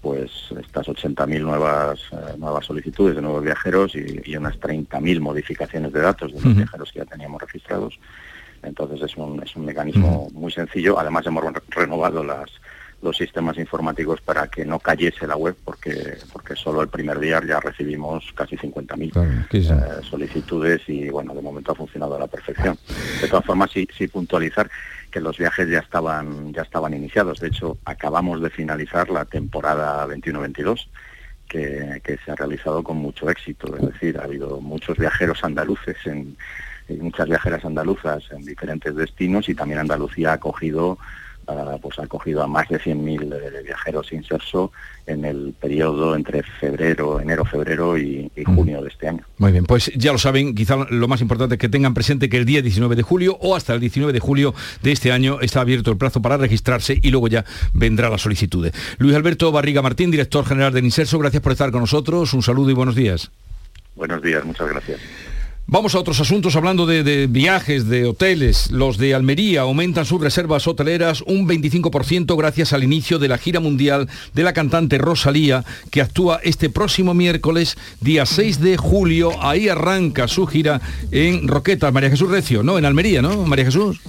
[0.00, 5.92] pues estas 80.000 nuevas, uh, nuevas solicitudes de nuevos viajeros y, y unas 30.000 modificaciones
[5.92, 6.56] de datos de los uh -huh.
[6.56, 7.98] viajeros que ya teníamos registrados.
[8.62, 10.32] Entonces es un, es un mecanismo -huh.
[10.32, 10.98] muy sencillo.
[10.98, 12.50] Además hemos re renovado las,
[13.04, 17.40] los sistemas informáticos para que no cayese la web, porque porque solo el primer día
[17.46, 22.26] ya recibimos casi 50.000 claro, eh, solicitudes y bueno, de momento ha funcionado a la
[22.26, 22.78] perfección.
[23.20, 24.70] De todas formas, sí, sí puntualizar
[25.10, 27.38] que los viajes ya estaban ya estaban iniciados.
[27.38, 30.88] De hecho, acabamos de finalizar la temporada 21-22.
[31.46, 35.94] Que, que se ha realizado con mucho éxito, es decir, ha habido muchos viajeros andaluces
[36.06, 36.36] en,
[36.88, 40.98] muchas viajeras andaluzas en diferentes destinos y también Andalucía ha acogido
[41.46, 44.72] Uh, pues ha acogido a más de 100.000 eh, viajeros inserso
[45.06, 49.24] en el periodo entre febrero, enero, febrero y, y junio de este año.
[49.36, 52.38] Muy bien, pues ya lo saben, quizá lo más importante es que tengan presente que
[52.38, 55.60] el día 19 de julio o hasta el 19 de julio de este año está
[55.60, 58.70] abierto el plazo para registrarse y luego ya vendrá la solicitud.
[58.96, 62.70] Luis Alberto Barriga Martín, director general del Inserso, gracias por estar con nosotros, un saludo
[62.70, 63.30] y buenos días.
[63.96, 65.00] Buenos días, muchas gracias.
[65.66, 68.70] Vamos a otros asuntos hablando de, viajes, de hoteles.
[68.70, 73.60] Los de Almería aumentan sus reservas hoteleras un 25% gracias al inicio de la gira
[73.60, 79.42] mundial de la cantante Rosalía, que actúa este próximo miércoles, día 6 de julio.
[79.42, 82.76] Ahí arranca su gira en Roquetas, María Jesús Recio, ¿no?
[82.76, 83.46] En Almería, ¿no?
[83.46, 84.00] María Jesús.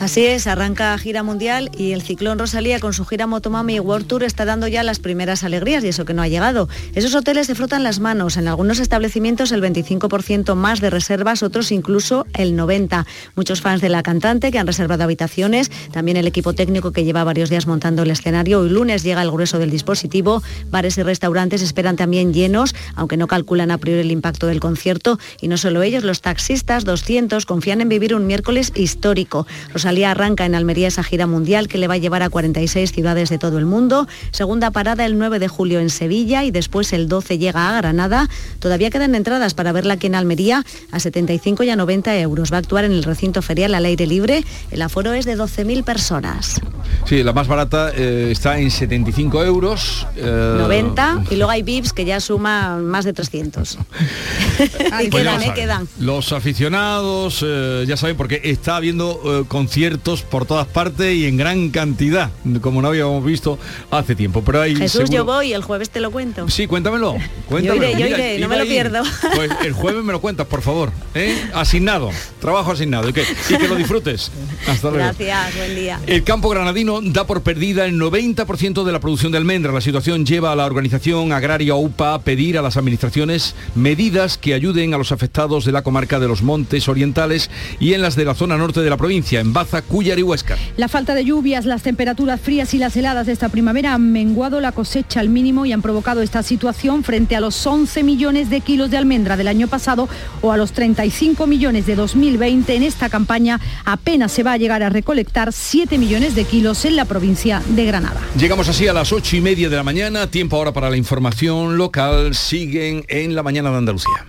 [0.00, 4.24] Así es, arranca gira mundial y el ciclón Rosalía con su gira Motomami World Tour
[4.24, 6.70] está dando ya las primeras alegrías y eso que no ha llegado.
[6.94, 11.70] Esos hoteles se frotan las manos, en algunos establecimientos el 25% más de reservas, otros
[11.70, 13.04] incluso el 90%.
[13.36, 17.22] Muchos fans de la cantante que han reservado habitaciones, también el equipo técnico que lleva
[17.22, 18.60] varios días montando el escenario.
[18.60, 23.26] Hoy lunes llega el grueso del dispositivo, bares y restaurantes esperan también llenos, aunque no
[23.26, 25.18] calculan a priori el impacto del concierto.
[25.42, 29.46] Y no solo ellos, los taxistas, 200, confían en vivir un miércoles histórico.
[29.90, 33.28] Rosalía arranca en Almería esa gira mundial que le va a llevar a 46 ciudades
[33.28, 34.06] de todo el mundo.
[34.30, 38.28] Segunda parada el 9 de julio en Sevilla y después el 12 llega a Granada.
[38.60, 42.52] Todavía quedan entradas para verla aquí en Almería a 75 y a 90 euros.
[42.52, 44.44] Va a actuar en el recinto ferial al aire libre.
[44.70, 46.60] El aforo es de 12.000 personas.
[47.04, 50.06] Sí, la más barata eh, está en 75 euros.
[50.14, 50.54] Eh...
[50.56, 53.76] 90 y luego hay VIPs que ya suma más de 300.
[55.02, 55.88] y pues quedan, eh, quedan.
[55.98, 61.38] Los aficionados, eh, ya saben, porque está habiendo conciertos conciertos por todas partes y en
[61.38, 63.58] gran cantidad, como no habíamos visto
[63.90, 64.42] hace tiempo.
[64.44, 65.16] Pero hay Jesús, seguro...
[65.16, 66.46] yo voy, el jueves te lo cuento.
[66.50, 67.16] Sí, cuéntamelo.
[67.48, 67.80] cuéntamelo.
[67.80, 69.02] Yo iré, yo Mira, iré, no me lo pierdo.
[69.34, 70.92] Pues el jueves me lo cuentas, por favor.
[71.14, 71.34] ¿eh?
[71.54, 73.08] Asignado, trabajo asignado.
[73.08, 74.30] Y que, y que lo disfrutes.
[74.66, 75.04] Hasta luego.
[75.04, 75.98] Gracias, buen día.
[76.06, 79.72] El campo granadino da por perdida el 90% de la producción de almendra.
[79.72, 84.52] La situación lleva a la organización agraria UPA a pedir a las administraciones medidas que
[84.52, 88.24] ayuden a los afectados de la comarca de los Montes Orientales y en las de
[88.26, 90.56] la zona norte de la provincia, en Baza, Cúllar y Huesca.
[90.76, 94.60] La falta de lluvias, las temperaturas frías y las heladas de esta primavera han menguado
[94.60, 98.60] la cosecha al mínimo y han provocado esta situación frente a los 11 millones de
[98.60, 100.08] kilos de almendra del año pasado
[100.42, 102.74] o a los 35 millones de 2020.
[102.74, 106.96] En esta campaña apenas se va a llegar a recolectar 7 millones de kilos en
[106.96, 108.20] la provincia de Granada.
[108.36, 111.76] Llegamos así a las 8 y media de la mañana, tiempo ahora para la información
[111.76, 112.34] local.
[112.34, 114.26] Siguen en la mañana de Andalucía.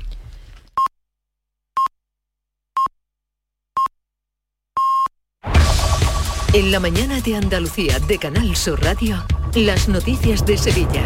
[6.53, 9.23] En la mañana de Andalucía de Canal Sur Radio,
[9.55, 11.01] las noticias de Sevilla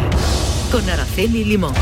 [0.72, 1.72] con Araceli Limón.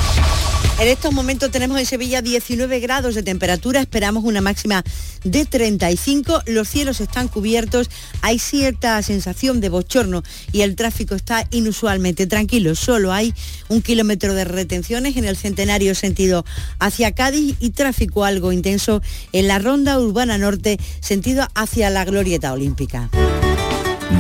[0.78, 4.84] En estos momentos tenemos en Sevilla 19 grados de temperatura, esperamos una máxima
[5.22, 7.88] de 35, los cielos están cubiertos,
[8.20, 10.22] hay cierta sensación de bochorno
[10.52, 13.32] y el tráfico está inusualmente tranquilo, solo hay
[13.68, 16.44] un kilómetro de retenciones en el centenario sentido
[16.80, 19.00] hacia Cádiz y tráfico algo intenso
[19.32, 23.08] en la ronda urbana norte sentido hacia la glorieta olímpica.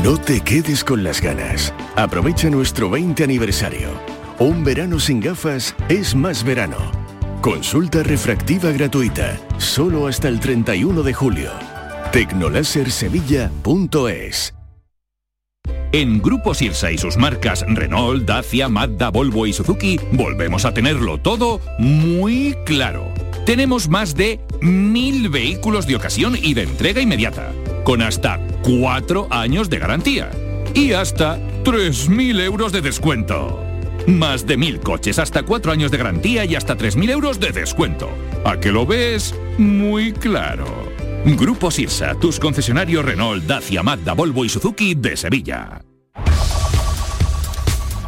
[0.02, 1.74] No te quedes con las ganas.
[1.96, 3.88] Aprovecha nuestro 20 aniversario.
[4.38, 6.76] Un verano sin gafas es más verano.
[7.40, 11.50] Consulta refractiva gratuita, solo hasta el 31 de julio.
[12.12, 14.54] Tecnolasersevilla.es
[15.92, 21.18] En Grupo Sirsa y sus marcas Renault, Dacia, Mazda, Volvo y Suzuki volvemos a tenerlo
[21.18, 23.12] todo muy claro.
[23.46, 27.52] Tenemos más de mil vehículos de ocasión y de entrega inmediata,
[27.84, 30.30] con hasta cuatro años de garantía
[30.74, 33.62] y hasta 3.000 euros de descuento.
[34.06, 38.08] Más de mil coches, hasta cuatro años de garantía y hasta 3.000 euros de descuento.
[38.44, 39.34] ¿A que lo ves?
[39.58, 40.66] Muy claro.
[41.24, 45.80] Grupo Sirsa, tus concesionarios Renault, Dacia, Mazda, Volvo y Suzuki de Sevilla.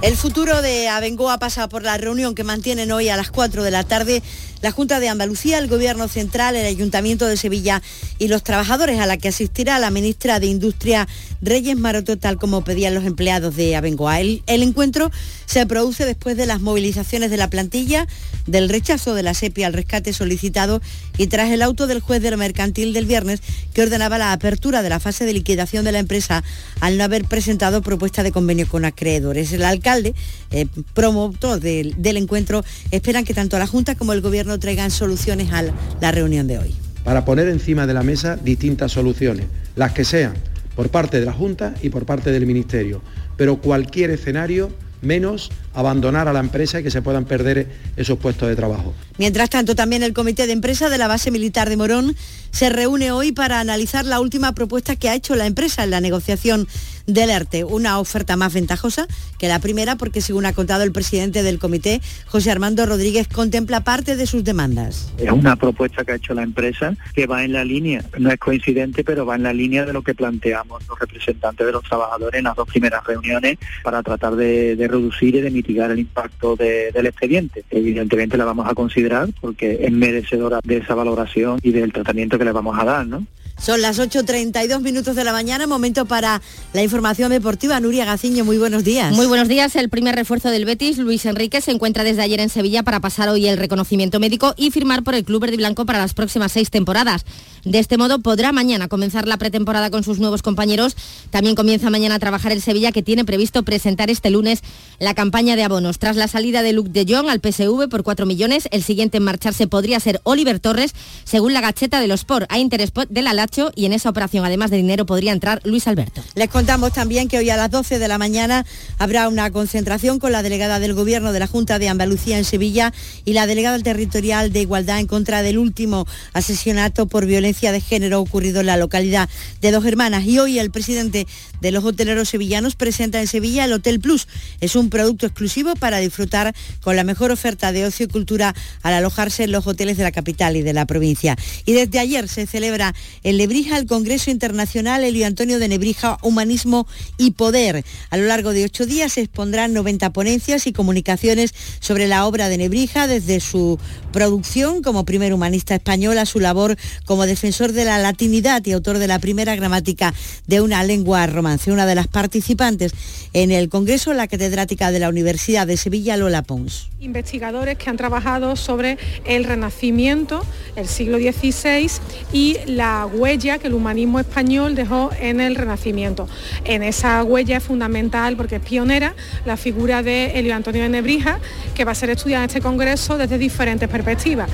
[0.03, 3.71] El futuro de Abengoa pasa por la reunión que mantienen hoy a las 4 de
[3.71, 4.23] la tarde
[4.67, 7.83] la Junta de Andalucía, el Gobierno Central, el Ayuntamiento de Sevilla
[8.19, 11.07] y los trabajadores a la que asistirá la ministra de Industria
[11.41, 14.21] Reyes Maroto, tal como pedían los empleados de Abengoa.
[14.21, 15.13] El, encuentro
[15.45, 18.09] se produce después de las movilizaciones de la plantilla,
[18.49, 20.83] del rechazo de la SEPI al rescate solicitado
[21.17, 24.89] y tras el auto del juez del mercantil del viernes que ordenaba la apertura de
[24.89, 26.43] la fase de liquidación de la empresa
[26.81, 29.53] al no haber presentado propuesta de convenio con acreedores.
[29.53, 30.17] El alcalde,
[30.51, 34.23] eh, promotor del, del encuentro, esperan que tanto la Junta como el
[34.57, 35.65] Gobierno traigan soluciones a
[36.01, 36.75] la reunión de hoy.
[37.05, 40.35] Para poner encima de la mesa distintas soluciones, las que sean
[40.75, 43.03] por parte de la Junta y por parte del Ministerio,
[43.37, 44.71] pero cualquier escenario
[45.03, 48.95] menos abandonar a la empresa y que se puedan perder esos puestos de trabajo.
[49.19, 52.17] Mientras tanto, también el Comité de Empresa de la Base Militar de Morón
[52.51, 56.01] se reúne hoy para analizar la última propuesta que ha hecho la empresa en la
[56.01, 56.67] negociación
[57.07, 59.07] del ERTE, una oferta más ventajosa
[59.39, 63.81] que la primera porque, según ha contado el presidente del comité, José Armando Rodríguez, contempla
[63.81, 65.13] parte de sus demandas.
[65.19, 68.39] Es una propuesta que ha hecho la empresa que va en la línea, no es
[68.39, 72.39] coincidente, pero va en la línea de lo que planteamos los representantes de los trabajadores
[72.39, 76.91] en las dos primeras reuniones para tratar de, reducir y de mitigar el impacto de-
[76.93, 77.65] del expediente.
[77.71, 82.45] Evidentemente la vamos a considerar porque es merecedora de esa valoración y del tratamiento que
[82.45, 83.27] le vamos a dar, ¿no?
[83.61, 86.41] Son las 8.32 minutos de la mañana, momento para
[86.73, 87.81] la información deportiva.
[87.81, 89.15] Nuria Gaciño, muy buenos días.
[89.15, 89.75] Muy buenos días.
[89.77, 93.29] El primer refuerzo del Betis, Luis Enrique, se encuentra desde ayer en Sevilla para pasar
[93.29, 96.71] hoy el reconocimiento médico y firmar por el Club Verde Blanco para las próximas seis
[96.71, 97.25] temporadas.
[97.67, 100.97] De este modo podrá mañana comenzar la pretemporada con sus nuevos compañeros.
[101.31, 104.63] También comienza mañana a trabajar el Sevilla que tiene previsto presentar este lunes
[105.01, 105.99] la campaña de abonos.
[105.99, 109.25] Tras la salida de Luke de Jong al PSV por 4 millones, el siguiente en
[109.25, 110.93] marcharse podría ser Oliver Torres,
[111.25, 112.47] según la gacheta de los Sport.
[112.51, 116.23] Hay interés del Alacho y en esa operación, además de dinero, podría entrar Luis Alberto.
[116.37, 118.65] Les contamos también que hoy a las 12 de la mañana
[118.99, 122.93] habrá una concentración con la delegada del Gobierno de la Junta de Andalucía en Sevilla
[123.25, 128.21] y la delegada territorial de Igualdad en contra del último asesinato por violencia de género
[128.21, 129.31] ocurrido en la localidad
[129.63, 130.25] de Dos Hermanas.
[130.25, 131.27] Y hoy el presidente
[131.61, 134.29] de los hoteleros sevillanos presenta en Sevilla el Hotel Plus.
[134.61, 138.93] Es un producto exclusivo para disfrutar con la mejor oferta de ocio y cultura al
[138.93, 141.35] alojarse en los hoteles de la capital y de la provincia.
[141.65, 146.87] Y desde ayer se celebra en Lebrija el Congreso Internacional Elio Antonio de Nebrija, Humanismo
[147.17, 147.85] y Poder.
[148.11, 152.51] A lo largo de ocho días se expondrán 90 ponencias y comunicaciones sobre la obra
[152.51, 153.79] de Nebrija, desde su
[154.13, 158.73] producción como primer humanista español a su labor como defensor defensor de la latinidad y
[158.73, 160.13] autor de la primera gramática
[160.49, 162.93] de una lengua romance, una de las participantes
[163.35, 166.89] en el Congreso, la catedrática de la Universidad de Sevilla, Lola Pons.
[166.99, 170.45] Investigadores que han trabajado sobre el Renacimiento,
[170.75, 171.89] el siglo XVI
[172.33, 176.29] y la huella que el humanismo español dejó en el Renacimiento.
[176.65, 179.15] En esa huella es fundamental porque es pionera
[179.45, 181.39] la figura de Elio Antonio de Nebrija,
[181.77, 184.51] que va a ser estudiada en este Congreso desde diferentes perspectivas.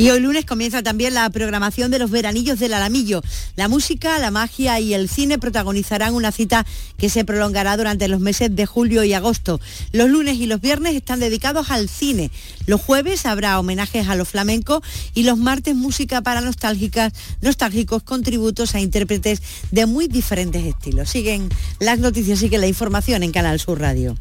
[0.00, 3.20] Y hoy lunes comienza también la programación de los veranillos del Alamillo.
[3.56, 6.64] La música, la magia y el cine protagonizarán una cita
[6.96, 9.60] que se prolongará durante los meses de julio y agosto.
[9.92, 12.30] Los lunes y los viernes están dedicados al cine.
[12.64, 14.80] Los jueves habrá homenajes a los flamencos
[15.12, 21.10] y los martes música para nostálgicas, nostálgicos con tributos a intérpretes de muy diferentes estilos.
[21.10, 24.16] Siguen las noticias, sigue la información en Canal Sur Radio.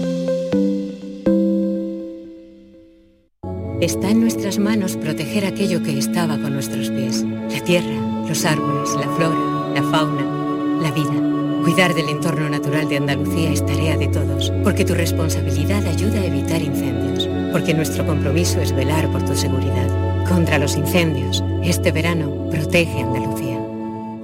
[3.82, 7.24] Está en nuestras manos proteger aquello que estaba con nuestros pies.
[7.24, 11.64] La tierra, los árboles, la flora, la fauna, la vida.
[11.64, 16.26] Cuidar del entorno natural de Andalucía es tarea de todos, porque tu responsabilidad ayuda a
[16.26, 19.90] evitar incendios, porque nuestro compromiso es velar por tu seguridad.
[20.30, 23.63] Contra los incendios, este verano, protege Andalucía.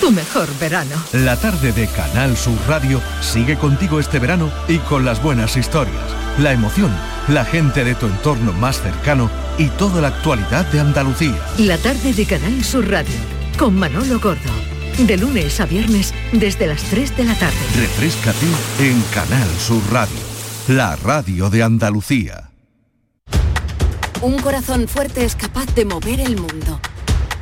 [0.00, 0.94] Tu mejor verano.
[1.12, 6.04] La tarde de Canal Sur Radio sigue contigo este verano y con las buenas historias,
[6.38, 6.94] la emoción,
[7.28, 9.28] la gente de tu entorno más cercano
[9.58, 11.36] y toda la actualidad de Andalucía.
[11.58, 14.52] La tarde de Canal Sur Radio con Manolo Gordo.
[14.98, 17.56] De lunes a viernes desde las 3 de la tarde.
[17.76, 18.46] Refrescate
[18.80, 20.16] en Canal Sur Radio,
[20.68, 22.50] la radio de Andalucía.
[24.20, 26.80] Un corazón fuerte es capaz de mover el mundo.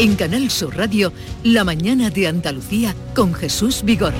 [0.00, 1.12] En Canal Sur Radio,
[1.44, 4.16] La mañana de Andalucía con Jesús Vigorra.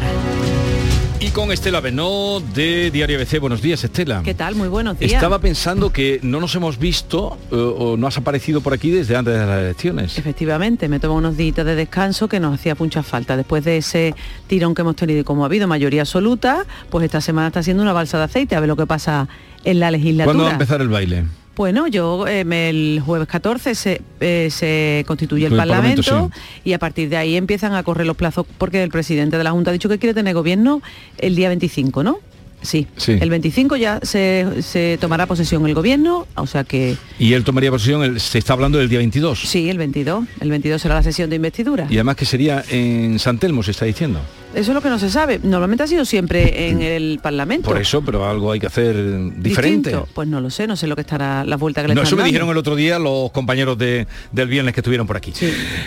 [1.21, 3.41] Y con Estela Benó de Diario ABC.
[3.41, 4.21] Buenos días, Estela.
[4.23, 4.57] ¿Qué tal?
[4.57, 5.13] Muy buenos días.
[5.13, 9.17] Estaba pensando que no nos hemos visto eh, o no has aparecido por aquí desde
[9.17, 10.19] antes de las elecciones.
[10.19, 13.39] Efectivamente, me tomo unos días de descanso que nos hacía mucha falta.
[13.39, 14.15] Después de ese
[14.49, 17.83] tirón que hemos tenido y como ha habido mayoría absoluta, pues esta semana está siendo
[17.83, 19.29] una balsa de aceite a ver lo que pasa
[19.65, 20.27] en la legislatura.
[20.27, 21.25] ¿Cuándo va a empezar el baile?
[21.57, 26.73] Bueno, yo em, el jueves 14 se, eh, se constituye el El Parlamento, Parlamento, y
[26.73, 29.71] a partir de ahí empiezan a correr los plazos porque el presidente de la Junta
[29.71, 30.81] ha dicho que quiere tener gobierno
[31.19, 32.19] el día 25, ¿no?
[32.63, 33.13] Sí, Sí.
[33.19, 37.71] el 25 ya se, se tomará posesión el gobierno, o sea que Y él tomaría
[37.71, 39.41] posesión, el- se está hablando del día 22.
[39.41, 41.87] sí, el 22, el 22 será la sesión de investidura.
[41.89, 44.21] Y además que sería en San Telmo, se está diciendo.
[44.53, 45.39] Eso es lo que no se sabe.
[45.45, 47.69] Normalmente ha sido siempre en el Parlamento.
[47.69, 48.95] Por eso, pero algo hay que hacer
[49.41, 49.91] diferente.
[49.91, 50.09] Distinto.
[50.13, 52.09] Pues no lo sé, no sé lo que estará la vuelta que le No, están
[52.09, 52.27] eso me dando.
[52.33, 55.33] dijeron el otro día los compañeros de- del viernes que estuvieron por aquí.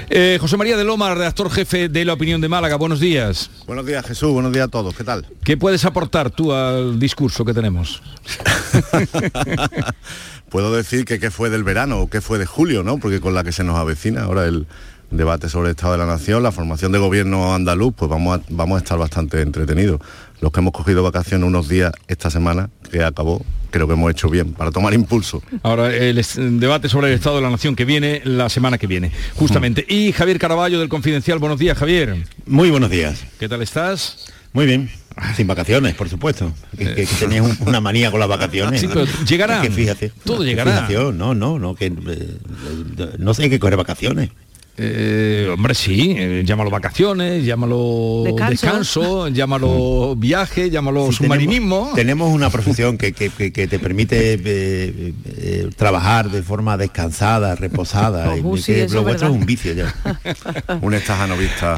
[0.09, 3.51] Eh, José María de Loma, redactor jefe de La Opinión de Málaga, buenos días.
[3.67, 5.25] Buenos días Jesús, buenos días a todos, ¿qué tal?
[5.43, 8.01] ¿Qué puedes aportar tú al discurso que tenemos?
[10.49, 12.97] Puedo decir que qué fue del verano o qué fue de julio, ¿no?
[12.99, 14.67] Porque con la que se nos avecina ahora el
[15.17, 18.41] debate sobre el Estado de la Nación, la formación de gobierno andaluz, pues vamos a,
[18.49, 20.01] vamos a estar bastante entretenidos.
[20.41, 24.29] Los que hemos cogido vacaciones unos días esta semana, que acabó, creo que hemos hecho
[24.29, 25.41] bien, para tomar impulso.
[25.63, 26.21] Ahora el
[26.59, 29.85] debate sobre el Estado de la Nación que viene la semana que viene, justamente.
[29.87, 32.25] Y Javier Caraballo del Confidencial, buenos días, Javier.
[32.45, 33.23] Muy buenos días.
[33.39, 34.25] ¿Qué tal estás?
[34.51, 34.89] Muy bien.
[35.35, 36.51] Sin vacaciones, por supuesto.
[36.75, 38.81] Que, que- que tenías un- una manía con las vacaciones.
[38.81, 39.61] Sí, pero llegarán.
[39.63, 40.11] Es que fíjate.
[40.25, 40.73] Todo llegará.
[40.87, 42.37] Fijación, No, no, no, que eh,
[43.19, 44.31] no sé, hay que coger vacaciones.
[44.75, 48.49] Eh, hombre, sí, eh, llámalo vacaciones, llámalo Descanso.
[48.49, 51.75] descanso, llámalo viaje, llámalo Sí, submarinismo.
[51.77, 56.75] Tenemos, tenemos una profesión que, que- que- que te permite eh, eh, trabajar de forma
[56.77, 58.35] descansada, reposada.
[58.37, 59.93] y Ojo, sí, lo es vuestro es un vicio ya.
[60.81, 61.75] un estajanovista.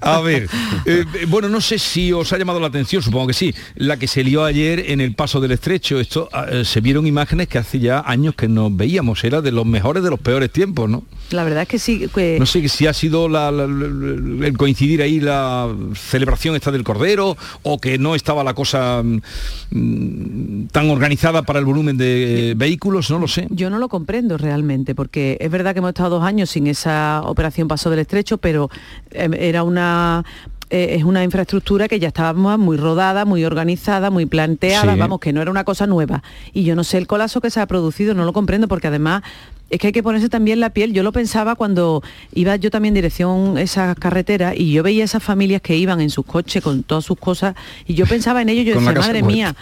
[0.00, 0.48] A ver,
[0.86, 4.06] eh, bueno, no sé si os ha llamado la atención, supongo que sí, la que
[4.06, 6.00] se lió ayer en el paso del estrecho.
[6.00, 9.52] Esto ah, eh, se vieron imágenes que hace ya años que nos veíamos, era de
[9.52, 11.04] los mejores de los peores tiempos, ¿no?
[11.30, 15.20] La verdad es que sí, que No sé si ha sido la- el coincidir ahí
[15.20, 19.02] la celebración esta del Cordero o que no estaba la cosa
[19.70, 23.46] mm, tan organizada para el volumen de vehículos, no lo sé.
[23.50, 27.22] Yo no lo comprendo realmente, porque es verdad que hemos estado dos años sin esa
[27.24, 28.70] operación Paso del Estrecho, pero
[29.10, 30.24] eh, era una
[30.70, 34.98] eh, es una infraestructura que ya estaba muy rodada, muy organizada, muy planteada, Sí.
[34.98, 36.22] vamos, que no era una cosa nueva.
[36.52, 39.22] Y yo no sé el colapso que se ha producido, no lo comprendo, porque además
[39.70, 40.92] es que hay que ponerse también la piel.
[40.94, 42.02] Yo lo pensaba cuando
[42.32, 46.08] iba yo también en dirección esa carretera y yo veía esas familias que iban en
[46.10, 47.54] sus coches con todas sus cosas
[47.86, 49.26] y yo pensaba en ello, yo decía, madre muerta".
[49.26, 49.54] mía,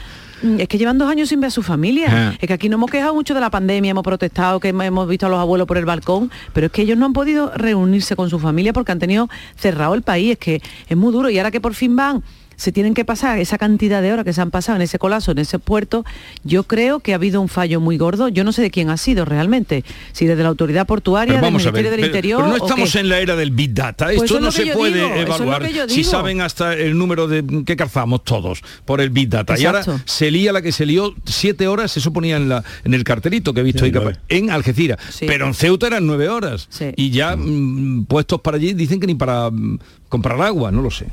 [0.58, 2.06] Es que llevan dos años sin ver a su familia.
[2.10, 2.34] Ah.
[2.38, 5.08] Es que aquí no hemos quejado mucho de la pandemia, hemos protestado, que hemos- hemos
[5.08, 8.16] visto a los abuelos por el balcón, pero es que ellos no han podido reunirse
[8.16, 10.32] con su familia porque han tenido cerrado el país.
[10.32, 11.30] Es que es muy duro.
[11.30, 12.22] Y ahora que por fin van,
[12.56, 15.32] se tienen que pasar esa cantidad de horas que se han pasado en ese colapso,
[15.32, 16.04] en ese puerto,
[16.44, 18.28] yo creo que ha habido un fallo muy gordo.
[18.28, 19.84] Yo no sé de quién ha sido realmente.
[20.12, 22.42] Si desde la autoridad portuaria, del vamos a ver, Ministerio del pero- Interior.
[22.42, 24.06] pero no estamos en la era del Big Data.
[24.06, 27.44] Pues Esto es no se puede digo, es evaluar si saben hasta el número de
[27.64, 29.58] que calzamos todos por el Big Data.
[29.58, 32.94] Y ahora se lía la que se lió siete horas, eso ponía en, la, en
[32.94, 33.92] el cartelito que he visto ahí
[34.28, 34.98] en Algeciras.
[35.20, 36.68] Pero en Ceuta eran nueve horas.
[36.96, 39.78] Y ya mm, puestos para allí dicen que ni para mm,
[40.08, 41.06] comprar agua, no lo sé.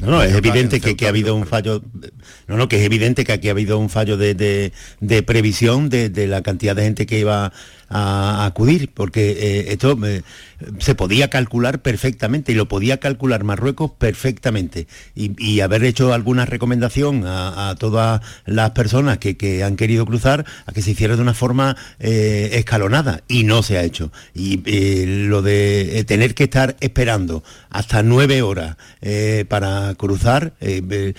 [0.00, 1.82] No, no, es evidente que, que ha habido un fallo.
[2.48, 5.88] No, no, que es evidente que aquí ha habido un fallo de, de- de previsión
[5.90, 7.52] de, de la cantidad de gente que iba
[7.90, 10.22] a, a acudir, porque eh, esto eh,
[10.78, 16.46] se podía calcular perfectamente y lo podía calcular Marruecos perfectamente y, y haber hecho alguna
[16.46, 21.16] recomendación a, a todas las personas que, que han querido cruzar a que se hiciera
[21.16, 24.12] de una forma eh, escalonada y no se ha hecho.
[24.34, 24.62] Y
[25.26, 28.76] lo de tener que estar esperando hasta nueve horas
[29.48, 30.54] para cruzar,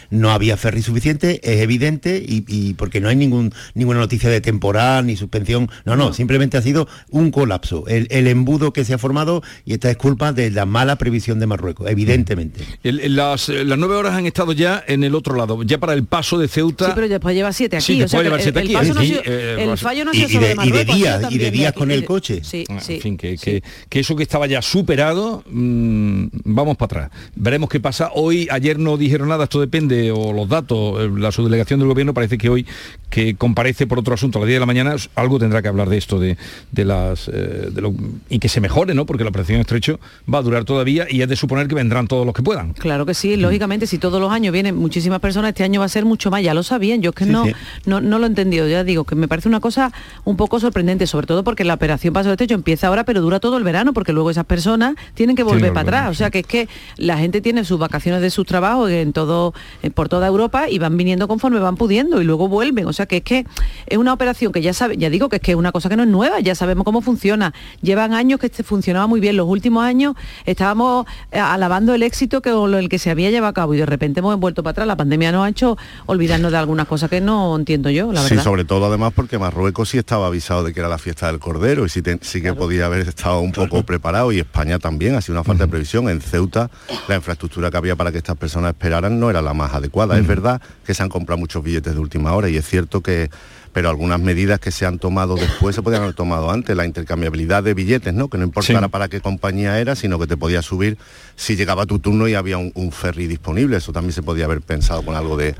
[0.09, 4.41] no había ferry suficiente, es evidente, y, y porque no hay ningún, ninguna noticia de
[4.41, 8.93] temporal ni suspensión, no, no, simplemente ha sido un colapso, el, el embudo que se
[8.93, 12.63] ha formado y esta es culpa de la mala previsión de Marruecos, evidentemente.
[12.83, 15.93] El- las, eh, las nueve horas han estado ya en el otro lado, ya para
[15.93, 16.85] el paso de Ceuta.
[16.85, 17.85] Sí, pero después lleva siete aquí.
[17.85, 18.87] Sí, o sea después que lleva siete el, el aquí.
[18.87, 20.47] paso no ha Sí, sido- eh, el pues- fallo no ha y- sido y solo
[20.47, 22.41] de- de y de días, y de días con el coche.
[22.43, 22.95] Sí, Ah, sí.
[22.95, 27.21] En fin, que, que- que eso que estaba ya superado, mm, vamos para atrás.
[27.35, 28.11] Veremos qué pasa.
[28.13, 32.13] Hoy, ayer no dijeron nada, esto depende, o los datos, eh, la subdelegación del gobierno
[32.13, 32.65] parece que hoy,
[33.09, 35.89] que comparece por otro asunto a las 10 de la mañana, algo tendrá que hablar
[35.89, 36.37] de esto, de,
[36.71, 37.93] de las eh, de lo-
[38.29, 39.05] y que se mejore, ¿no?
[39.05, 39.99] Porque la operación estrecho
[40.31, 42.73] va a durar todavía y es de suponer que vendrán todos los que puedan.
[42.73, 45.89] Claro que sí, lógicamente, si todos los años vienen muchísimas personas, este año va a
[45.89, 47.53] ser mucho más, ya lo sabían, yo es que Sí, no, sí.
[47.85, 49.91] no, no lo he entendido, ya digo, que me parece una cosa
[50.25, 53.39] un poco sorprendente, sobre todo porque la operación Paso de Techo empieza ahora, pero dura
[53.39, 56.39] todo el verano, porque luego esas personas tienen que volver para atrás, o sea que
[56.39, 59.53] es que la gente tiene sus vacaciones de sus trabajos en todo,
[59.93, 63.17] por toda Europa y van viniendo conforme van pudiendo y luego vuelven, o sea que
[63.17, 63.45] es que
[63.87, 65.95] es una operación que ya sabe, ya digo que es que es una cosa que
[65.95, 69.47] no es nueva, ya sabemos cómo funciona, llevan años que este funcionaba muy bien, los
[69.47, 70.15] últimos años
[70.45, 73.85] estábamos eh, alabando el éxito que el que se había llevado a cabo y de
[73.85, 77.21] repente hemos vuelto para atrás, la pandemia nos ha hecho olvidarnos de algunas cosas que
[77.21, 80.79] no entiendo yo, la sí, sobre todo además porque Marruecos sí estaba avisado de que
[80.79, 83.83] era la fiesta del Cordero y sí, te- sí que podía haber estado un poco
[83.83, 86.09] preparado y España también, ha sido una falta de previsión.
[86.09, 86.69] En Ceuta
[87.07, 90.17] la infraestructura que había para que estas personas esperaran no era la más adecuada.
[90.17, 93.29] Es verdad que se han comprado muchos billetes de última hora y es cierto que
[93.73, 97.63] pero algunas medidas que se han tomado después se podían haber tomado antes, la intercambiabilidad
[97.63, 98.29] de billetes, ¿no?
[98.29, 100.97] Que no importara para qué compañía era, sino que te podía subir
[101.35, 103.77] si llegaba tu turno y había un, ferry disponible.
[103.77, 105.55] Eso también se podía haber pensado con algo de,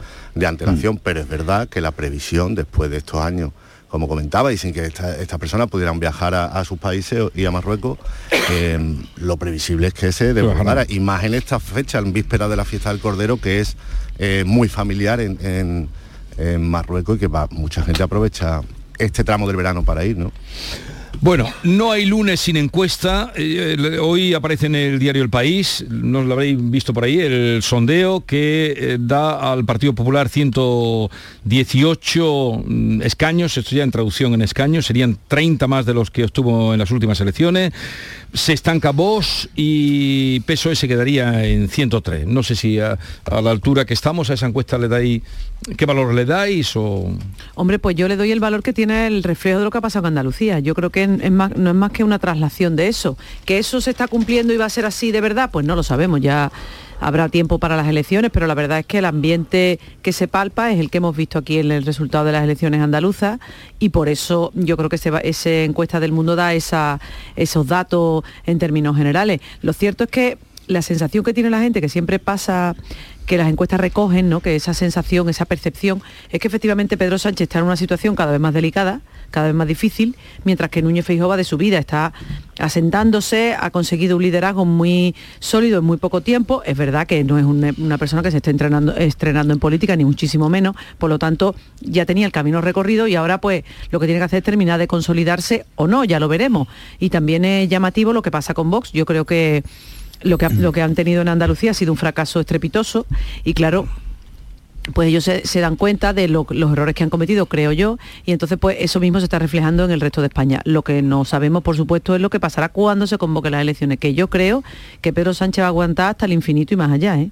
[0.46, 1.00] antelación, mm.
[1.04, 3.52] pero es verdad que la previsión después de estos años
[3.88, 8.00] como comentaba, y sin que estas personas pudieran viajar a, sus países y a Marruecos,
[8.50, 8.80] eh,
[9.18, 12.64] lo previsible es que se desbordara, y más en esta fecha, en víspera de la
[12.64, 13.76] fiesta del Cordero, que es
[14.18, 15.90] eh, muy familiar en, en
[16.58, 18.62] Marruecos y que va, mucha gente aprovecha
[18.98, 20.32] este tramo del verano para ir, ¿no?
[21.20, 23.32] Bueno, no hay lunes sin encuesta.
[23.36, 27.62] Eh, hoy aparece en el diario El País, no lo habréis visto por ahí, el
[27.62, 34.42] sondeo que eh, da al Partido Popular 118 mm, escaños, esto ya en traducción en
[34.42, 37.72] escaños, serían 30 más de los que obtuvo en las últimas elecciones.
[38.34, 42.28] Se estanca Vox y PSOE se quedaría en 103.
[42.28, 45.22] No sé si a, a la altura que estamos a esa encuesta le dais
[45.78, 46.76] ¿Qué valor le dais?
[46.76, 47.12] O...
[47.54, 49.82] Hombre, pues yo le doy el valor que tiene el reflejo de lo que ha
[49.82, 50.58] pasado en Andalucía.
[50.58, 53.16] Yo creo que no es más que una traslación de eso.
[53.46, 55.52] ¿Que eso se está cumpliendo y va a ser así de verdad?
[55.52, 56.52] Pues no lo sabemos, ya
[57.02, 60.72] habrá tiempo para las elecciones, pero la verdad es que el ambiente que se palpa
[60.72, 63.40] es el que hemos visto aquí en el resultado de las elecciones andaluzas
[63.80, 68.96] y por eso yo creo que esa encuesta del mundo da esos datos en términos
[68.96, 69.42] generales.
[69.62, 70.38] Lo cierto es que
[70.68, 72.76] la sensación que tiene la gente, que siempre pasa
[73.26, 74.40] que las encuestas recogen, ¿no?
[74.40, 78.32] que esa sensación, esa percepción, es que efectivamente Pedro Sánchez está en una situación cada
[78.32, 79.02] vez más delicada,
[79.32, 82.14] cada vez más difícil, mientras que Núñez Feijóo va de su vida, está
[82.60, 86.62] asentándose, ha conseguido un liderazgo muy sólido en muy poco tiempo.
[86.66, 90.06] Es verdad que no es una, persona que se esté entrenando, estrenando en política, ni
[90.06, 94.06] muchísimo menos, por lo tanto ya tenía el camino recorrido y ahora pues lo que
[94.06, 96.68] tiene que hacer es terminar de consolidarse o no, ya lo veremos.
[97.00, 98.92] Y también es llamativo lo que pasa con Vox.
[98.92, 99.64] Yo creo que
[100.24, 103.06] lo que, lo que han tenido en Andalucía ha sido un fracaso estrepitoso
[103.44, 103.88] y claro,
[104.94, 108.58] pues ellos se, dan cuenta de los errores que han cometido, creo yo, y entonces
[108.60, 110.62] pues eso mismo se está reflejando en el resto de España.
[110.66, 114.00] Lo que no sabemos, por supuesto, es lo que pasará cuando se convoquen las elecciones,
[114.00, 114.64] que yo creo
[115.02, 117.20] que Pedro Sánchez va a aguantar hasta el infinito y más allá.
[117.20, 117.30] ¿eh?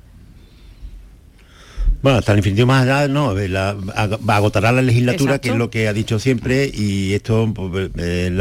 [2.01, 3.76] Bueno, hasta el infinito más allá, no, la,
[4.28, 8.32] agotará la legislatura, que es lo que ha dicho siempre, y esto, pues, eh,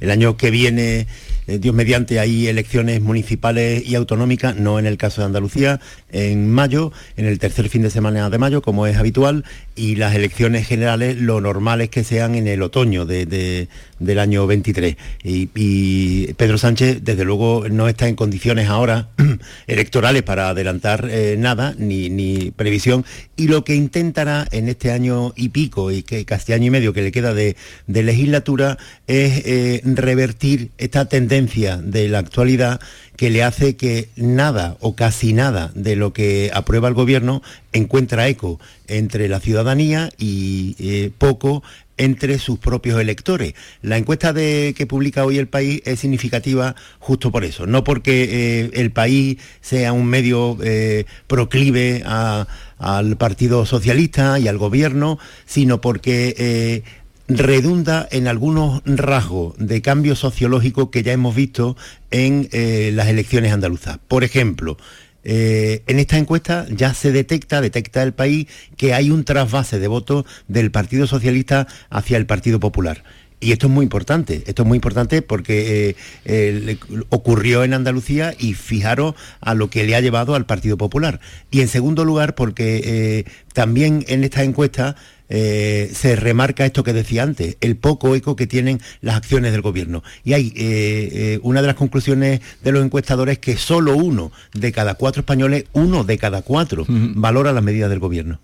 [0.00, 1.06] el año que viene
[1.48, 5.80] eh, Dios mediante, hay elecciones municipales y autonómicas, no en el caso de Andalucía,
[6.10, 9.44] en mayo, en el tercer fin de semana de mayo, como es habitual,
[9.76, 14.96] y las elecciones generales lo normal es que sean en el otoño del año 23.
[15.22, 19.08] Y, Pedro Sánchez, desde luego, no está en condiciones ahora
[19.66, 23.04] electorales para adelantar eh, nada, ni, previsión,
[23.36, 26.92] y lo que intentará en este año y pico, y que casi año y medio
[26.92, 27.56] que le queda de,
[27.86, 32.80] legislatura, es eh, revertir esta tendencia de la actualidad
[33.18, 37.42] que le hace que nada o casi nada de lo que aprueba el gobierno
[37.72, 41.64] encuentra eco entre la ciudadanía y eh, poco
[41.96, 43.54] entre sus propios electores.
[43.82, 48.28] La encuesta de, que publica hoy el país es significativa justo por eso, no porque
[48.30, 55.80] eh, el país sea un medio eh, proclive al Partido Socialista y al gobierno, sino
[55.80, 56.84] porque
[57.28, 61.76] redunda en algunos rasgos de cambio sociológico que ya hemos visto
[62.10, 63.98] en eh, las elecciones andaluzas.
[64.08, 64.78] Por ejemplo,
[65.24, 69.88] eh, en esta encuesta ya se detecta, detecta el país, que hay un trasvase de
[69.88, 73.04] votos del Partido Socialista hacia el Partido Popular.
[73.40, 76.76] Y esto es muy importante, esto es muy importante porque eh,
[77.08, 81.20] ocurrió en Andalucía y fijaros a lo que le ha llevado al Partido Popular.
[81.52, 84.96] Y en segundo lugar porque también en esta encuesta
[85.28, 89.62] eh, se remarca esto que decía antes, el poco eco que tienen las acciones del
[89.62, 90.02] gobierno.
[90.24, 94.32] Y hay eh, eh, una de las conclusiones de los encuestadores es que solo uno
[94.54, 98.40] de cada cuatro españoles, uno de cada cuatro, valora las medidas del gobierno.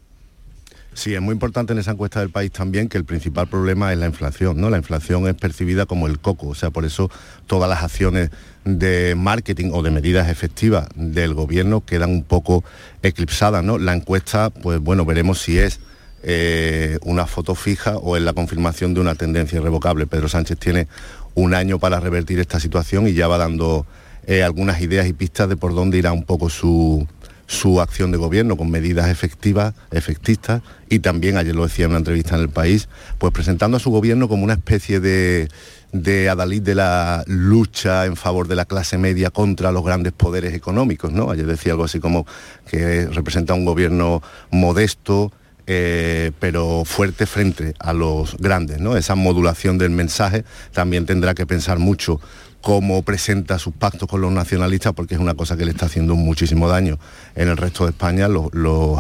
[0.95, 3.99] Sí, es muy importante en esa encuesta del país también que el principal problema es
[3.99, 4.71] la inflación, ¿no?
[4.71, 7.11] La inflación es percibida como el coco, o sea, por eso
[7.49, 8.31] todas las acciones
[8.65, 12.63] de marketing o de medidas efectivas del gobierno quedan un poco
[13.03, 13.77] eclipsadas, ¿no?
[13.77, 15.81] La encuesta, pues bueno, veremos si es
[16.27, 20.07] eh, una foto fija o es la confirmación de una tendencia irrevocable.
[20.07, 20.89] Pedro Sánchez tiene
[21.35, 23.87] un año para revertir esta situación y ya va dando
[24.27, 27.07] eh, algunas ideas y pistas de por dónde irá un poco su,
[27.47, 31.99] su acción de gobierno con medidas efectivas, efectistas y también, ayer lo decía en una
[31.99, 35.49] entrevista en el país, pues presentando a su gobierno como una especie de,
[35.93, 40.55] de adalid de la lucha en favor de la clase media contra los grandes poderes
[40.55, 41.31] económicos, ¿no?
[41.31, 42.27] Ayer decía algo así como
[42.67, 45.33] que representa un gobierno modesto,
[45.67, 48.81] eh, pero fuerte frente a los grandes.
[48.81, 48.97] ¿no?
[48.97, 52.21] Esa modulación del mensaje también tendrá que pensar mucho
[52.61, 56.15] cómo presenta sus pactos con los nacionalistas, porque es una cosa que le está haciendo
[56.15, 56.99] muchísimo daño
[57.35, 58.51] en el resto de España, los,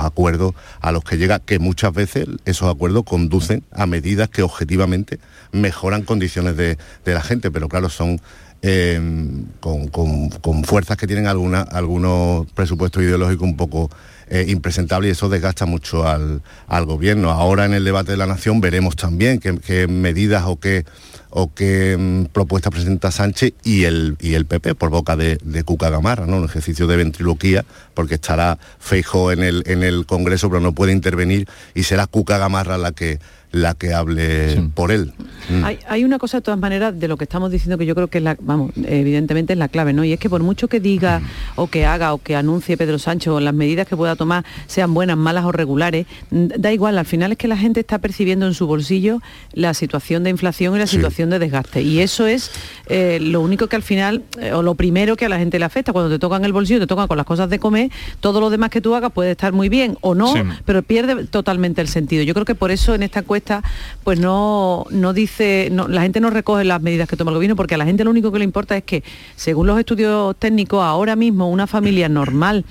[0.04, 5.18] acuerdos a los que llega, que muchas veces esos acuerdos conducen a medidas que objetivamente
[5.52, 8.20] mejoran condiciones de la gente, pero claro, son
[8.66, 8.98] eh,
[9.60, 13.90] con, con- con fuerzas que tienen alguna, algunos presupuestos ideológicos un poco
[14.30, 17.30] eh, impresentables y eso desgasta mucho al, al gobierno.
[17.30, 20.86] Ahora en el debate de la nación veremos también qué, medidas o qué,
[21.28, 25.62] o qué mm, propuestas presenta Sánchez y el, y el PP por boca de, de
[25.62, 26.38] Cuca Gamarra, ¿no?
[26.38, 30.92] un ejercicio de ventriloquía, porque estará Feijo en el, en el Congreso, pero no puede
[30.92, 33.18] intervenir y será Cuca Gamarra la que,
[33.54, 35.12] la que hable por él.
[35.48, 35.64] Mm.
[35.64, 38.08] Hay, hay una cosa de todas maneras de lo que estamos diciendo que yo creo
[38.08, 40.02] que es la, vamos, evidentemente es la clave, ¿no?
[40.04, 41.22] Y es que por mucho que diga
[41.54, 44.92] o que haga o que anuncie Pedro Sánchez o las medidas que pueda tomar sean
[44.92, 48.46] buenas, malas o regulares, mm, da igual, al final es que la gente está percibiendo
[48.46, 49.20] en su bolsillo
[49.52, 51.82] la situación de inflación y la situación de desgaste.
[51.82, 52.50] Y eso es
[52.88, 55.64] eh, lo único que al final, eh, o lo primero que a la gente le
[55.64, 57.90] afecta, cuando te tocan el bolsillo, te tocan con las cosas de comer,
[58.20, 60.40] todo lo demás que tú hagas puede estar muy bien o no, Sí.
[60.64, 62.22] pero pierde totalmente el sentido.
[62.24, 63.43] Yo creo que por eso en esta encuesta
[64.02, 67.74] pues no, no dice, la gente no recoge las medidas que toma el gobierno porque
[67.74, 69.02] a la gente lo único que le importa es que,
[69.36, 72.64] según los estudios técnicos, ahora mismo una familia normal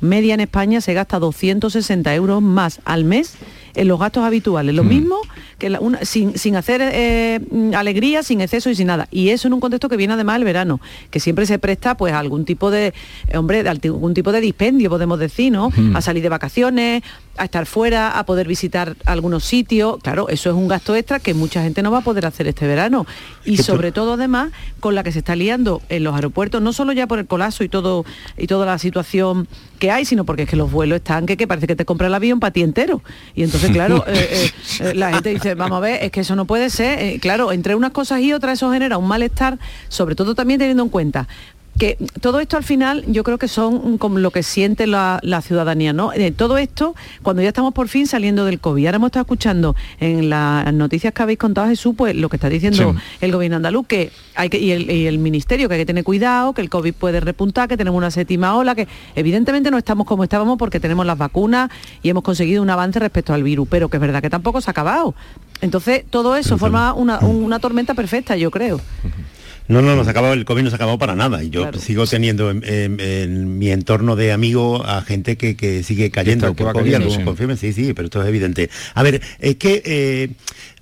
[0.00, 3.34] media en España se gasta 260 euros más al mes
[3.74, 5.16] en los gastos habituales, lo mismo
[5.58, 9.06] que la- una- sin, sin hacer eh, mm, alegría, sin exceso y sin nada.
[9.12, 10.80] Y eso en un contexto que viene además el verano,
[11.10, 12.92] que siempre se presta pues a algún tipo de,
[13.28, 15.70] eh, hombre, de algún tipo de dispendio, podemos decir, ¿no?
[15.76, 15.94] Mm.
[15.96, 17.02] A salir de vacaciones,
[17.36, 19.98] a estar fuera, a poder visitar algunos sitios.
[20.02, 22.66] Claro, eso es un gasto extra que mucha gente no va a poder hacer este
[22.66, 23.06] verano.
[23.44, 26.92] Y sobre todo además con la que se está liando en los aeropuertos, no solo
[26.92, 28.04] ya por el colapso y todo
[28.36, 29.46] y toda la situación
[29.78, 32.06] que hay, sino porque es que los vuelos están que, que parece que te compra
[32.06, 33.02] el avión para ti entero.
[33.34, 36.36] Y entonces, claro, eh, eh, eh, la gente dice, vamos a ver, es que eso
[36.36, 36.98] no puede ser.
[36.98, 40.82] Eh, claro, entre unas cosas y otras eso genera un malestar, sobre todo también teniendo
[40.82, 41.28] en cuenta
[41.78, 45.40] que todo esto al final yo creo que son como lo que siente la, la
[45.40, 46.12] ciudadanía, ¿no?
[46.12, 49.74] Eh, todo esto, cuando ya estamos por fin saliendo del COVID, ahora hemos estado escuchando
[49.98, 52.98] en las noticias que habéis contado, Jesús, pues lo que está diciendo Sí.
[53.22, 56.04] el gobierno andaluz, que hay que, y el, y el ministerio, que hay que tener
[56.04, 60.06] cuidado, que el COVID puede repuntar, que tenemos una séptima ola, que evidentemente no estamos
[60.06, 61.70] como estábamos porque tenemos las vacunas
[62.02, 64.68] y hemos conseguido un avance respecto al virus, pero que es verdad que tampoco se
[64.70, 65.14] ha acabado.
[65.62, 68.80] Entonces, todo eso forma una, una tormenta perfecta, yo creo.
[69.70, 71.42] No, no ha acabado, el COVID no se ha acabado para nada.
[71.44, 75.82] Y yo sigo teniendo en, en- en mi entorno de amigos a gente que, que
[75.82, 77.22] sigue cayendo Que va por COVID, cayendo, sí.
[77.22, 78.68] confirmen, sí, sí, pero esto es evidente.
[78.94, 80.30] A ver, es que eh,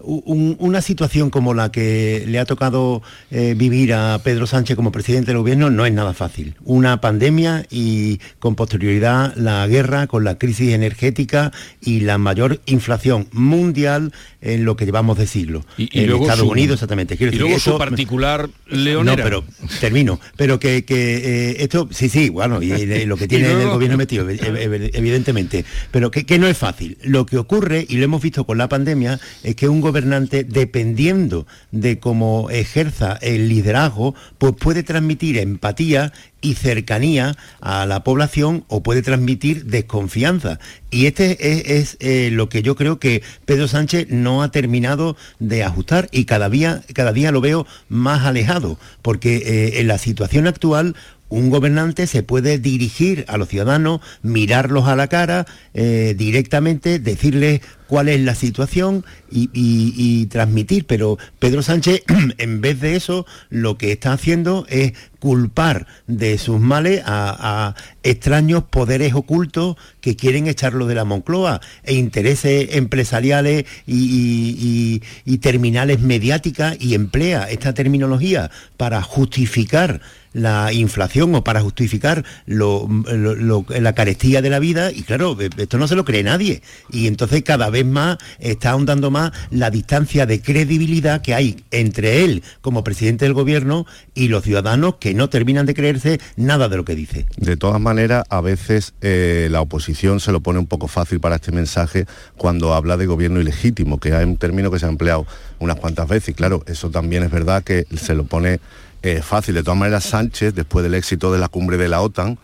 [0.00, 4.92] un- una situación como la que le ha tocado eh, vivir a Pedro Sánchez como
[4.92, 6.54] presidente del gobierno no es nada fácil.
[6.64, 13.26] Una pandemia y con posterioridad la guerra con la crisis energética y la mayor inflación
[13.32, 15.64] mundial en lo que llevamos de siglo.
[15.76, 17.16] Y, y en luego Estados su- Unidos exactamente.
[17.16, 19.16] Quiero y decir, luego su eso- particular leonera.
[19.16, 19.44] no, pero
[19.80, 20.20] termino.
[20.36, 23.96] Pero que, que, eh, esto, sí, sí, bueno, y, lo que tiene luego- el gobierno
[23.96, 25.64] metido, ev- ev- evidentemente.
[25.90, 26.96] Pero que, que no es fácil.
[27.02, 31.46] Lo que ocurre, y lo hemos visto con la pandemia, es que un gobernante, dependiendo
[31.72, 38.82] de cómo ejerza el liderazgo, pues puede transmitir empatía y cercanía a la población o
[38.82, 40.60] puede transmitir desconfianza.
[40.90, 45.64] Y este es, eh, lo que yo creo que Pedro Sánchez no ha terminado de
[45.64, 50.46] ajustar y cada día, cada día lo veo más alejado, porque eh, en la situación
[50.46, 50.94] actual
[51.28, 57.60] un gobernante se puede dirigir a los ciudadanos, mirarlos a la cara eh, directamente, decirles
[57.88, 60.84] cuál es la situación y, transmitir.
[60.86, 62.02] Pero Pedro Sánchez,
[62.38, 67.74] en vez de eso, lo que está haciendo es culpar de sus males a,
[68.04, 75.00] extraños poderes ocultos que quieren echarlo de la Moncloa e intereses empresariales y,
[75.40, 80.00] terminales mediáticas y emplea esta terminología para justificar
[80.32, 85.36] la inflación o para justificar lo- lo- lo- la carestía de la vida y claro,
[85.56, 89.70] esto no se lo cree nadie y entonces cada vez más está ahondando más la
[89.70, 95.14] distancia de credibilidad que hay entre él como presidente del gobierno y los ciudadanos que
[95.14, 97.26] no terminan de creerse nada de lo que dice.
[97.36, 101.36] De todas maneras, a veces eh, la oposición se lo pone un poco fácil para
[101.36, 102.06] este mensaje
[102.36, 105.26] cuando habla de gobierno ilegítimo, que es un término que se ha empleado
[105.58, 106.30] unas cuantas veces.
[106.30, 108.60] Y claro, eso también es verdad que se lo pone
[109.02, 109.54] eh, fácil.
[109.54, 112.38] De todas maneras, Sánchez, después del éxito de la cumbre de la OTAN,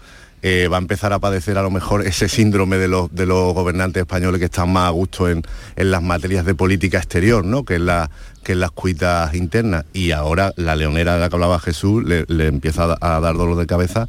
[0.47, 3.55] eh, va a empezar a padecer a lo mejor ese síndrome de los, de los
[3.55, 5.43] gobernantes españoles que están más a gusto en,
[5.75, 7.65] en las materias de política exterior, ¿no?
[7.65, 8.11] que, en la,
[8.43, 9.87] que en las cuitas internas.
[9.95, 13.39] Y ahora la leonera de la que hablaba Jesús le, le empieza a, a dar
[13.39, 14.07] dolor de cabeza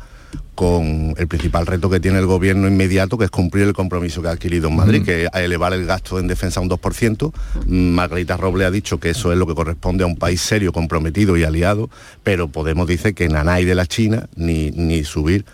[0.55, 4.27] con el principal reto que tiene el gobierno inmediato, que es cumplir el compromiso que
[4.27, 7.31] ha adquirido en Madrid, que es elevar el gasto en defensa a un 2%.
[7.67, 11.37] Margarita Roble ha dicho que eso es lo que corresponde a un país serio, comprometido
[11.37, 11.89] y aliado,
[12.23, 15.45] pero Podemos dice que nada hay de la China ni, ni subir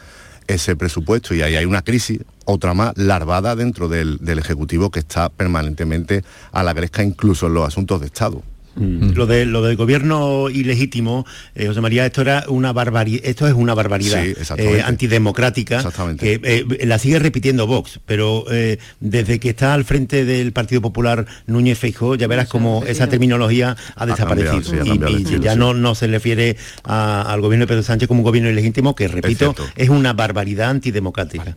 [0.53, 4.99] ese presupuesto y ahí hay una crisis, otra más, larvada dentro del, del Ejecutivo que
[4.99, 8.43] está permanentemente a la gresca incluso en los asuntos de Estado.
[8.75, 9.11] Mm.
[9.15, 13.53] Lo, de, lo del gobierno ilegítimo, eh, José María, esto era una barbaridad, esto es
[13.53, 15.83] una barbaridad eh, antidemocrática
[16.17, 18.45] que eh, la sigue repitiendo Vox, pero
[18.99, 23.75] desde que está al frente del Partido Popular Núñez Feijóo, ya verás como esa terminología
[23.95, 24.85] ha desaparecido.
[24.85, 28.95] y, ya no, no se refiere al gobierno de Pedro Sánchez como un gobierno ilegítimo,
[28.95, 31.55] que repito, es, una barbaridad antidemocrática.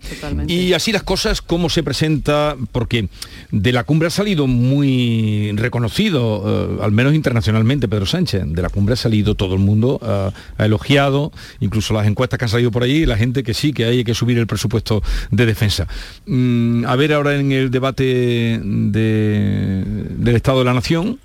[0.48, 2.56] Y así las cosas, ¿cómo se presenta?
[2.72, 3.08] Porque
[3.52, 8.44] de la cumbre ha salido muy reconocido, al menos internacionalmente, Pedro Sánchez.
[8.46, 10.32] De la cumbre ha salido todo el mundo, ha,
[10.64, 14.04] elogiado, incluso las encuestas que han salido por ahí, la gente que sí, que hay
[14.04, 15.86] que subir el presupuesto de defensa.
[16.26, 21.18] Mm, a ver ahora en el debate del Estado de la Nación,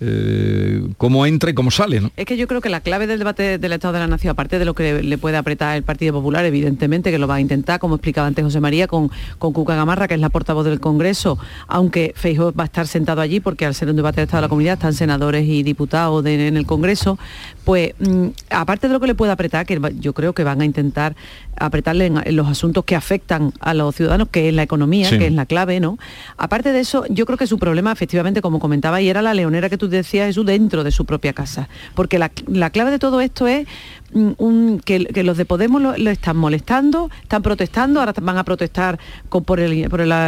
[0.00, 2.00] eh, cómo entra y cómo sale.
[2.00, 2.10] ¿no?
[2.16, 4.58] Es que yo creo que la clave del debate del Estado de la Nación, aparte
[4.58, 7.80] de lo que le puede apretar el Partido Popular, evidentemente que lo va a intentar,
[7.80, 11.38] como explicaba antes José María, con, con Cuca Gamarra, que es la portavoz del Congreso,
[11.66, 14.46] aunque Feijóo va a estar sentado allí, porque al ser un debate del Estado de
[14.46, 17.18] la Comunidad están senadores y diputados en el Congreso,
[17.64, 20.64] pues mm, aparte de lo que le puede apretar, que yo creo que van a
[20.64, 21.16] intentar
[21.56, 25.32] apretarle en, los asuntos que afectan a los ciudadanos, que es la economía, que es
[25.32, 25.98] la clave, ¿no?
[26.36, 29.68] Aparte de eso, yo creo que su problema, efectivamente, como comentaba, y era la leonera
[29.68, 31.68] que tú decías, es dentro de su propia casa.
[31.94, 32.30] Porque la,
[32.70, 33.66] clave de todo esto es
[34.12, 38.98] mm, que, los de Podemos lo, están molestando, están protestando, ahora van a protestar
[39.28, 39.74] por, el,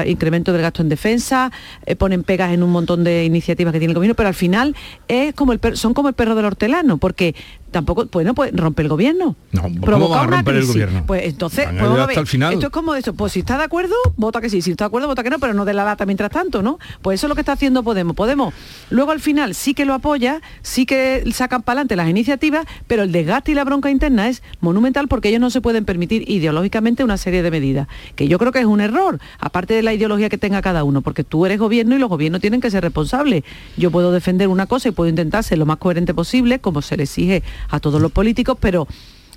[0.06, 1.52] incremento del gasto en defensa,
[1.86, 4.74] eh, ponen pegas en un montón de iniciativas que tiene el gobierno, pero al final
[5.08, 7.34] es como el son como el perro del hortelano, porque
[7.70, 9.36] tampoco, pues no puede romper el gobierno.
[9.52, 11.04] No, ¿cómo va a romper el gobierno?
[11.06, 12.52] Pues entonces, pues el final.
[12.52, 14.88] esto es como eso, pues si está de acuerdo, vota que sí, si está de
[14.88, 16.78] acuerdo, vota que no, pero no de la lata mientras tanto, ¿no?
[17.02, 18.16] Pues eso es lo que está haciendo Podemos.
[18.16, 18.54] Podemos,
[18.90, 23.02] luego al final sí que lo apoya, sí que sacan para adelante las iniciativas, pero
[23.02, 27.04] el desgaste y la bronca interna es monumental porque ellos no se pueden permitir ideológicamente
[27.04, 30.28] una serie de medidas, que yo creo que es un error, aparte de la ideología
[30.28, 33.44] que tenga cada uno, porque tú eres gobierno y los gobiernos tienen que ser responsables.
[33.76, 36.96] Yo puedo defender una cosa y puedo intentar ser lo más coherente posible, como se
[36.96, 38.88] le exige a todos los políticos, pero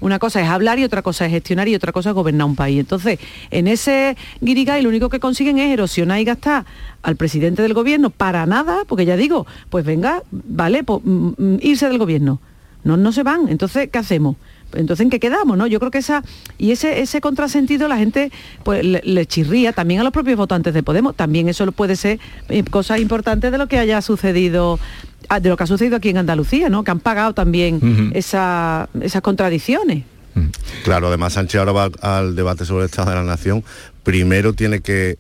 [0.02, 2.56] una cosa es hablar y otra cosa es gestionar y otra cosa es gobernar un
[2.56, 2.80] país.
[2.80, 3.20] Entonces,
[3.52, 6.66] en ese guirigay lo único que consiguen es erosionar y gastar
[7.04, 11.60] al presidente del gobierno para nada, porque ya digo, pues venga, vale, pues, mm, mm,
[11.62, 12.40] irse del gobierno.
[12.84, 13.48] No, no se van.
[13.50, 14.36] Entonces, ¿qué hacemos?
[14.76, 15.68] entonces en qué quedamos, ¿no?
[15.68, 16.24] Yo creo que esa
[16.58, 18.32] y ese ese contrasentido la gente
[18.64, 22.20] pues le, chirría también a los propios votantes de Podemos, también eso puede ser
[22.50, 24.80] eh, cosa importante de lo que haya sucedido
[25.30, 26.84] Ah, de lo que ha sucedido aquí en Andalucía, ¿no?
[26.84, 28.88] Que han pagado también esas
[29.22, 30.04] contradicciones.
[30.84, 33.64] Claro, además Sánchez ahora va al debate sobre el Estado de la Nación.
[34.04, 35.18] Primero tiene que,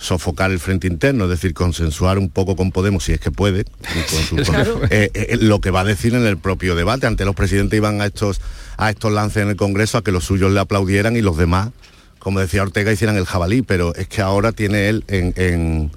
[0.00, 3.60] sofocar el frente interno, es decir, consensuar un poco con Podemos, si es que puede,
[4.90, 7.06] eh, eh, lo que va a decir en el propio debate.
[7.06, 8.40] Ante los presidentes iban a estos,
[8.76, 11.70] a estos lances en el Congreso a que los suyos le aplaudieran y los demás,
[12.18, 15.90] como decía Ortega, hicieran el jabalí, pero es que ahora tiene él en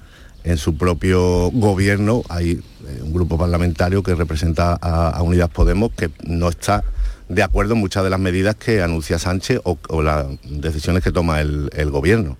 [0.44, 6.10] en su propio gobierno hay eh, un grupo parlamentario que representa a, Unidas Podemos que
[6.24, 6.84] no está
[7.28, 11.40] de acuerdo en muchas de las medidas que anuncia Sánchez o, las decisiones que toma
[11.40, 12.36] el, gobierno.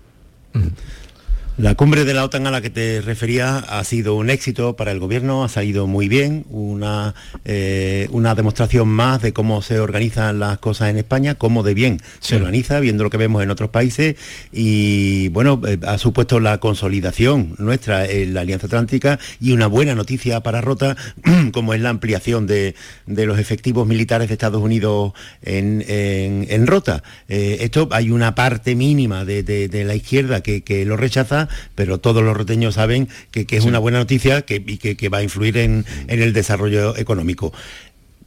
[1.57, 4.91] La cumbre de la OTAN a la que te refería ha sido un éxito para
[4.91, 10.39] el gobierno, ha salido muy bien, una, eh, una demostración más de cómo se organizan
[10.39, 13.69] las cosas en España, cómo de bien se organiza, viendo lo que vemos en otros
[13.69, 14.17] países,
[14.51, 19.95] y bueno, eh, ha supuesto la consolidación nuestra en la Alianza Atlántica y una buena
[19.95, 20.97] noticia para Rota,
[21.53, 22.75] como es la ampliación de,
[23.07, 27.01] los efectivos militares de Estados Unidos en, Rota.
[27.29, 31.44] Eh, esto hay una parte mínima de, la izquierda que lo rechaza,
[31.75, 35.23] pero todos los roteños saben que, es una buena noticia que, y que, va a
[35.23, 37.53] influir en, el desarrollo económico.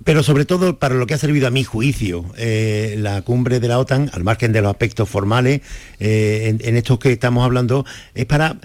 [0.04, 3.68] Pero sobre todo para lo que ha servido a mi juicio eh, la cumbre de
[3.68, 5.60] la OTAN, al margen de los aspectos formales,
[5.98, 8.56] eh, en, estos que estamos hablando, es para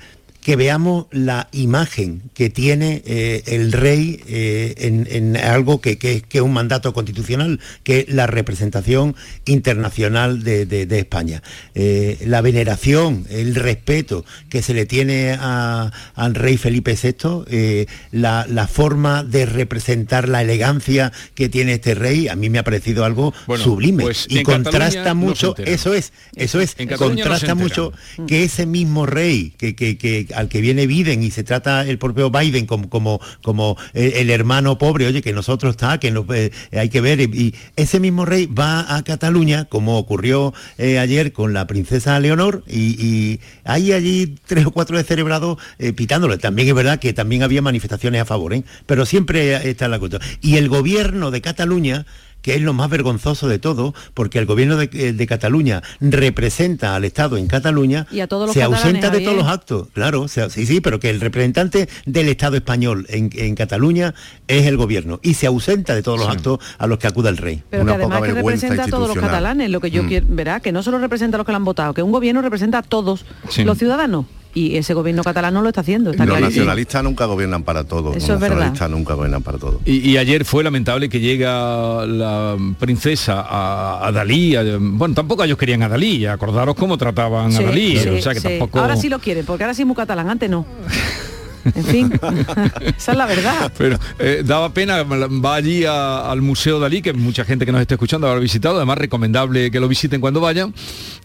[0.43, 5.97] que veamos la imagen que tiene eh, el rey eh, en, algo que,
[6.29, 9.15] es un mandato constitucional, que es la representación
[9.45, 11.41] internacional de, España.
[11.75, 19.23] Eh, la veneración, el respeto que se le tiene al rey Felipe VI, la, forma
[19.23, 24.03] de representar la elegancia que tiene este rey, a mí me ha parecido algo sublime.
[24.03, 27.93] Pues y contrasta mucho, eso es, eso es, contrasta mucho
[28.27, 32.65] que ese mismo rey que al que viene Biden y se trata el propio Biden
[32.65, 36.89] como, como, como el, el hermano pobre, oye, que nosotros está, que no, eh, hay
[36.89, 37.21] que ver.
[37.21, 42.63] Y, ese mismo rey va a Cataluña, como ocurrió eh, ayer con la princesa Leonor,
[42.67, 46.37] y, hay allí tres o cuatro descerebrados eh, pitándole.
[46.37, 48.63] También es verdad que también había manifestaciones a favor, ¿eh?
[48.85, 50.21] pero siempre está la cuestión.
[50.41, 52.05] Y el gobierno de Cataluña
[52.43, 56.95] que es lo más vergonzoso de todo, porque el gobierno de, eh, de Cataluña representa
[56.95, 60.27] al Estado en Cataluña, Y a todos los se ausenta de todos los actos, claro,
[60.27, 64.13] se- sí, sí, pero que el representante del Estado español en, en Cataluña
[64.47, 67.37] es el gobierno y se ausenta de todos los actos a los que acuda el
[67.37, 67.63] rey.
[67.69, 70.07] Pero que además que representa a todos los catalanes, lo que yo Mm.
[70.07, 72.41] quiero, verá, que no solo representa a los que lo han votado, que un gobierno
[72.41, 73.63] representa a todos Sí.
[73.63, 74.25] los ciudadanos.
[74.55, 76.11] Y ese gobierno catalán no lo está haciendo.
[76.11, 76.61] Está Los clarísimo.
[76.65, 78.15] nacionalistas nunca gobiernan para todos.
[78.15, 78.55] Eso los es verdad.
[78.57, 79.77] nacionalistas nunca gobiernan para todos.
[79.85, 84.55] Y, y ayer fue lamentable que llega la princesa a, a Dalí.
[84.55, 86.25] a- bueno, tampoco ellos querían a Dalí.
[86.27, 87.97] Acordaros cómo trataban Sí, a Dalí.
[87.97, 88.47] sí, o sea que sí.
[88.47, 88.79] tampoco.
[88.79, 90.65] Ahora sí lo quieren, porque ahora sí es muy catalán, antes no.
[91.75, 92.13] En fin,
[92.97, 93.71] esa es la verdad.
[93.77, 97.81] Pero eh, daba pena, va allí a- al Museo Dalí, que mucha gente que nos
[97.81, 100.73] esté escuchando habrá visitado, además recomendable que lo visiten cuando vayan.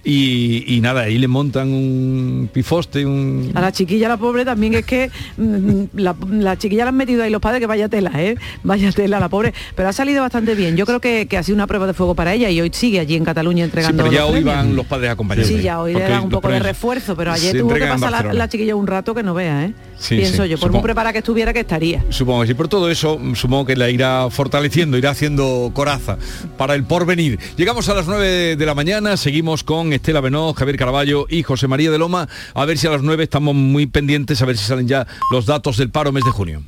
[0.05, 3.51] Y, y nada, ahí le montan un pifoste, un...
[3.55, 7.23] A la chiquilla, la pobre, también es que mm, la, la chiquilla la han metido
[7.25, 8.37] ahí los padres, que vaya tela, ¿eh?
[8.63, 9.53] Vaya tela, la pobre.
[9.75, 10.77] Pero ha salido bastante bien.
[10.77, 13.01] Yo creo que, que ha sido una prueba de fuego para ella y hoy sigue
[13.01, 14.57] allí en Cataluña Sí, entregando pero ya los hoy premios.
[14.57, 15.49] van los padres acompañados.
[15.49, 18.33] Sí, ya hoy le dan un poco de refuerzo, pero ayer tuvo que pasar la,
[18.33, 19.75] la chiquilla un rato que no vea, ¿eh?
[19.99, 20.73] Sí, Pienso sí, yo, por supongo.
[20.79, 22.05] muy preparada que estuviera que estaría.
[22.11, 26.19] Supongo que sí, por todo eso mm, supongo que la irá fortaleciendo, irá haciendo coraza
[26.57, 27.39] para el porvenir.
[27.57, 31.67] Llegamos a las 9 de la mañana, seguimos con Estela Benó, Javier Caraballo y José
[31.67, 34.65] María de Loma, a ver si a las 9 estamos muy pendientes, a ver si
[34.65, 36.63] salen ya los datos del paro mes de junio.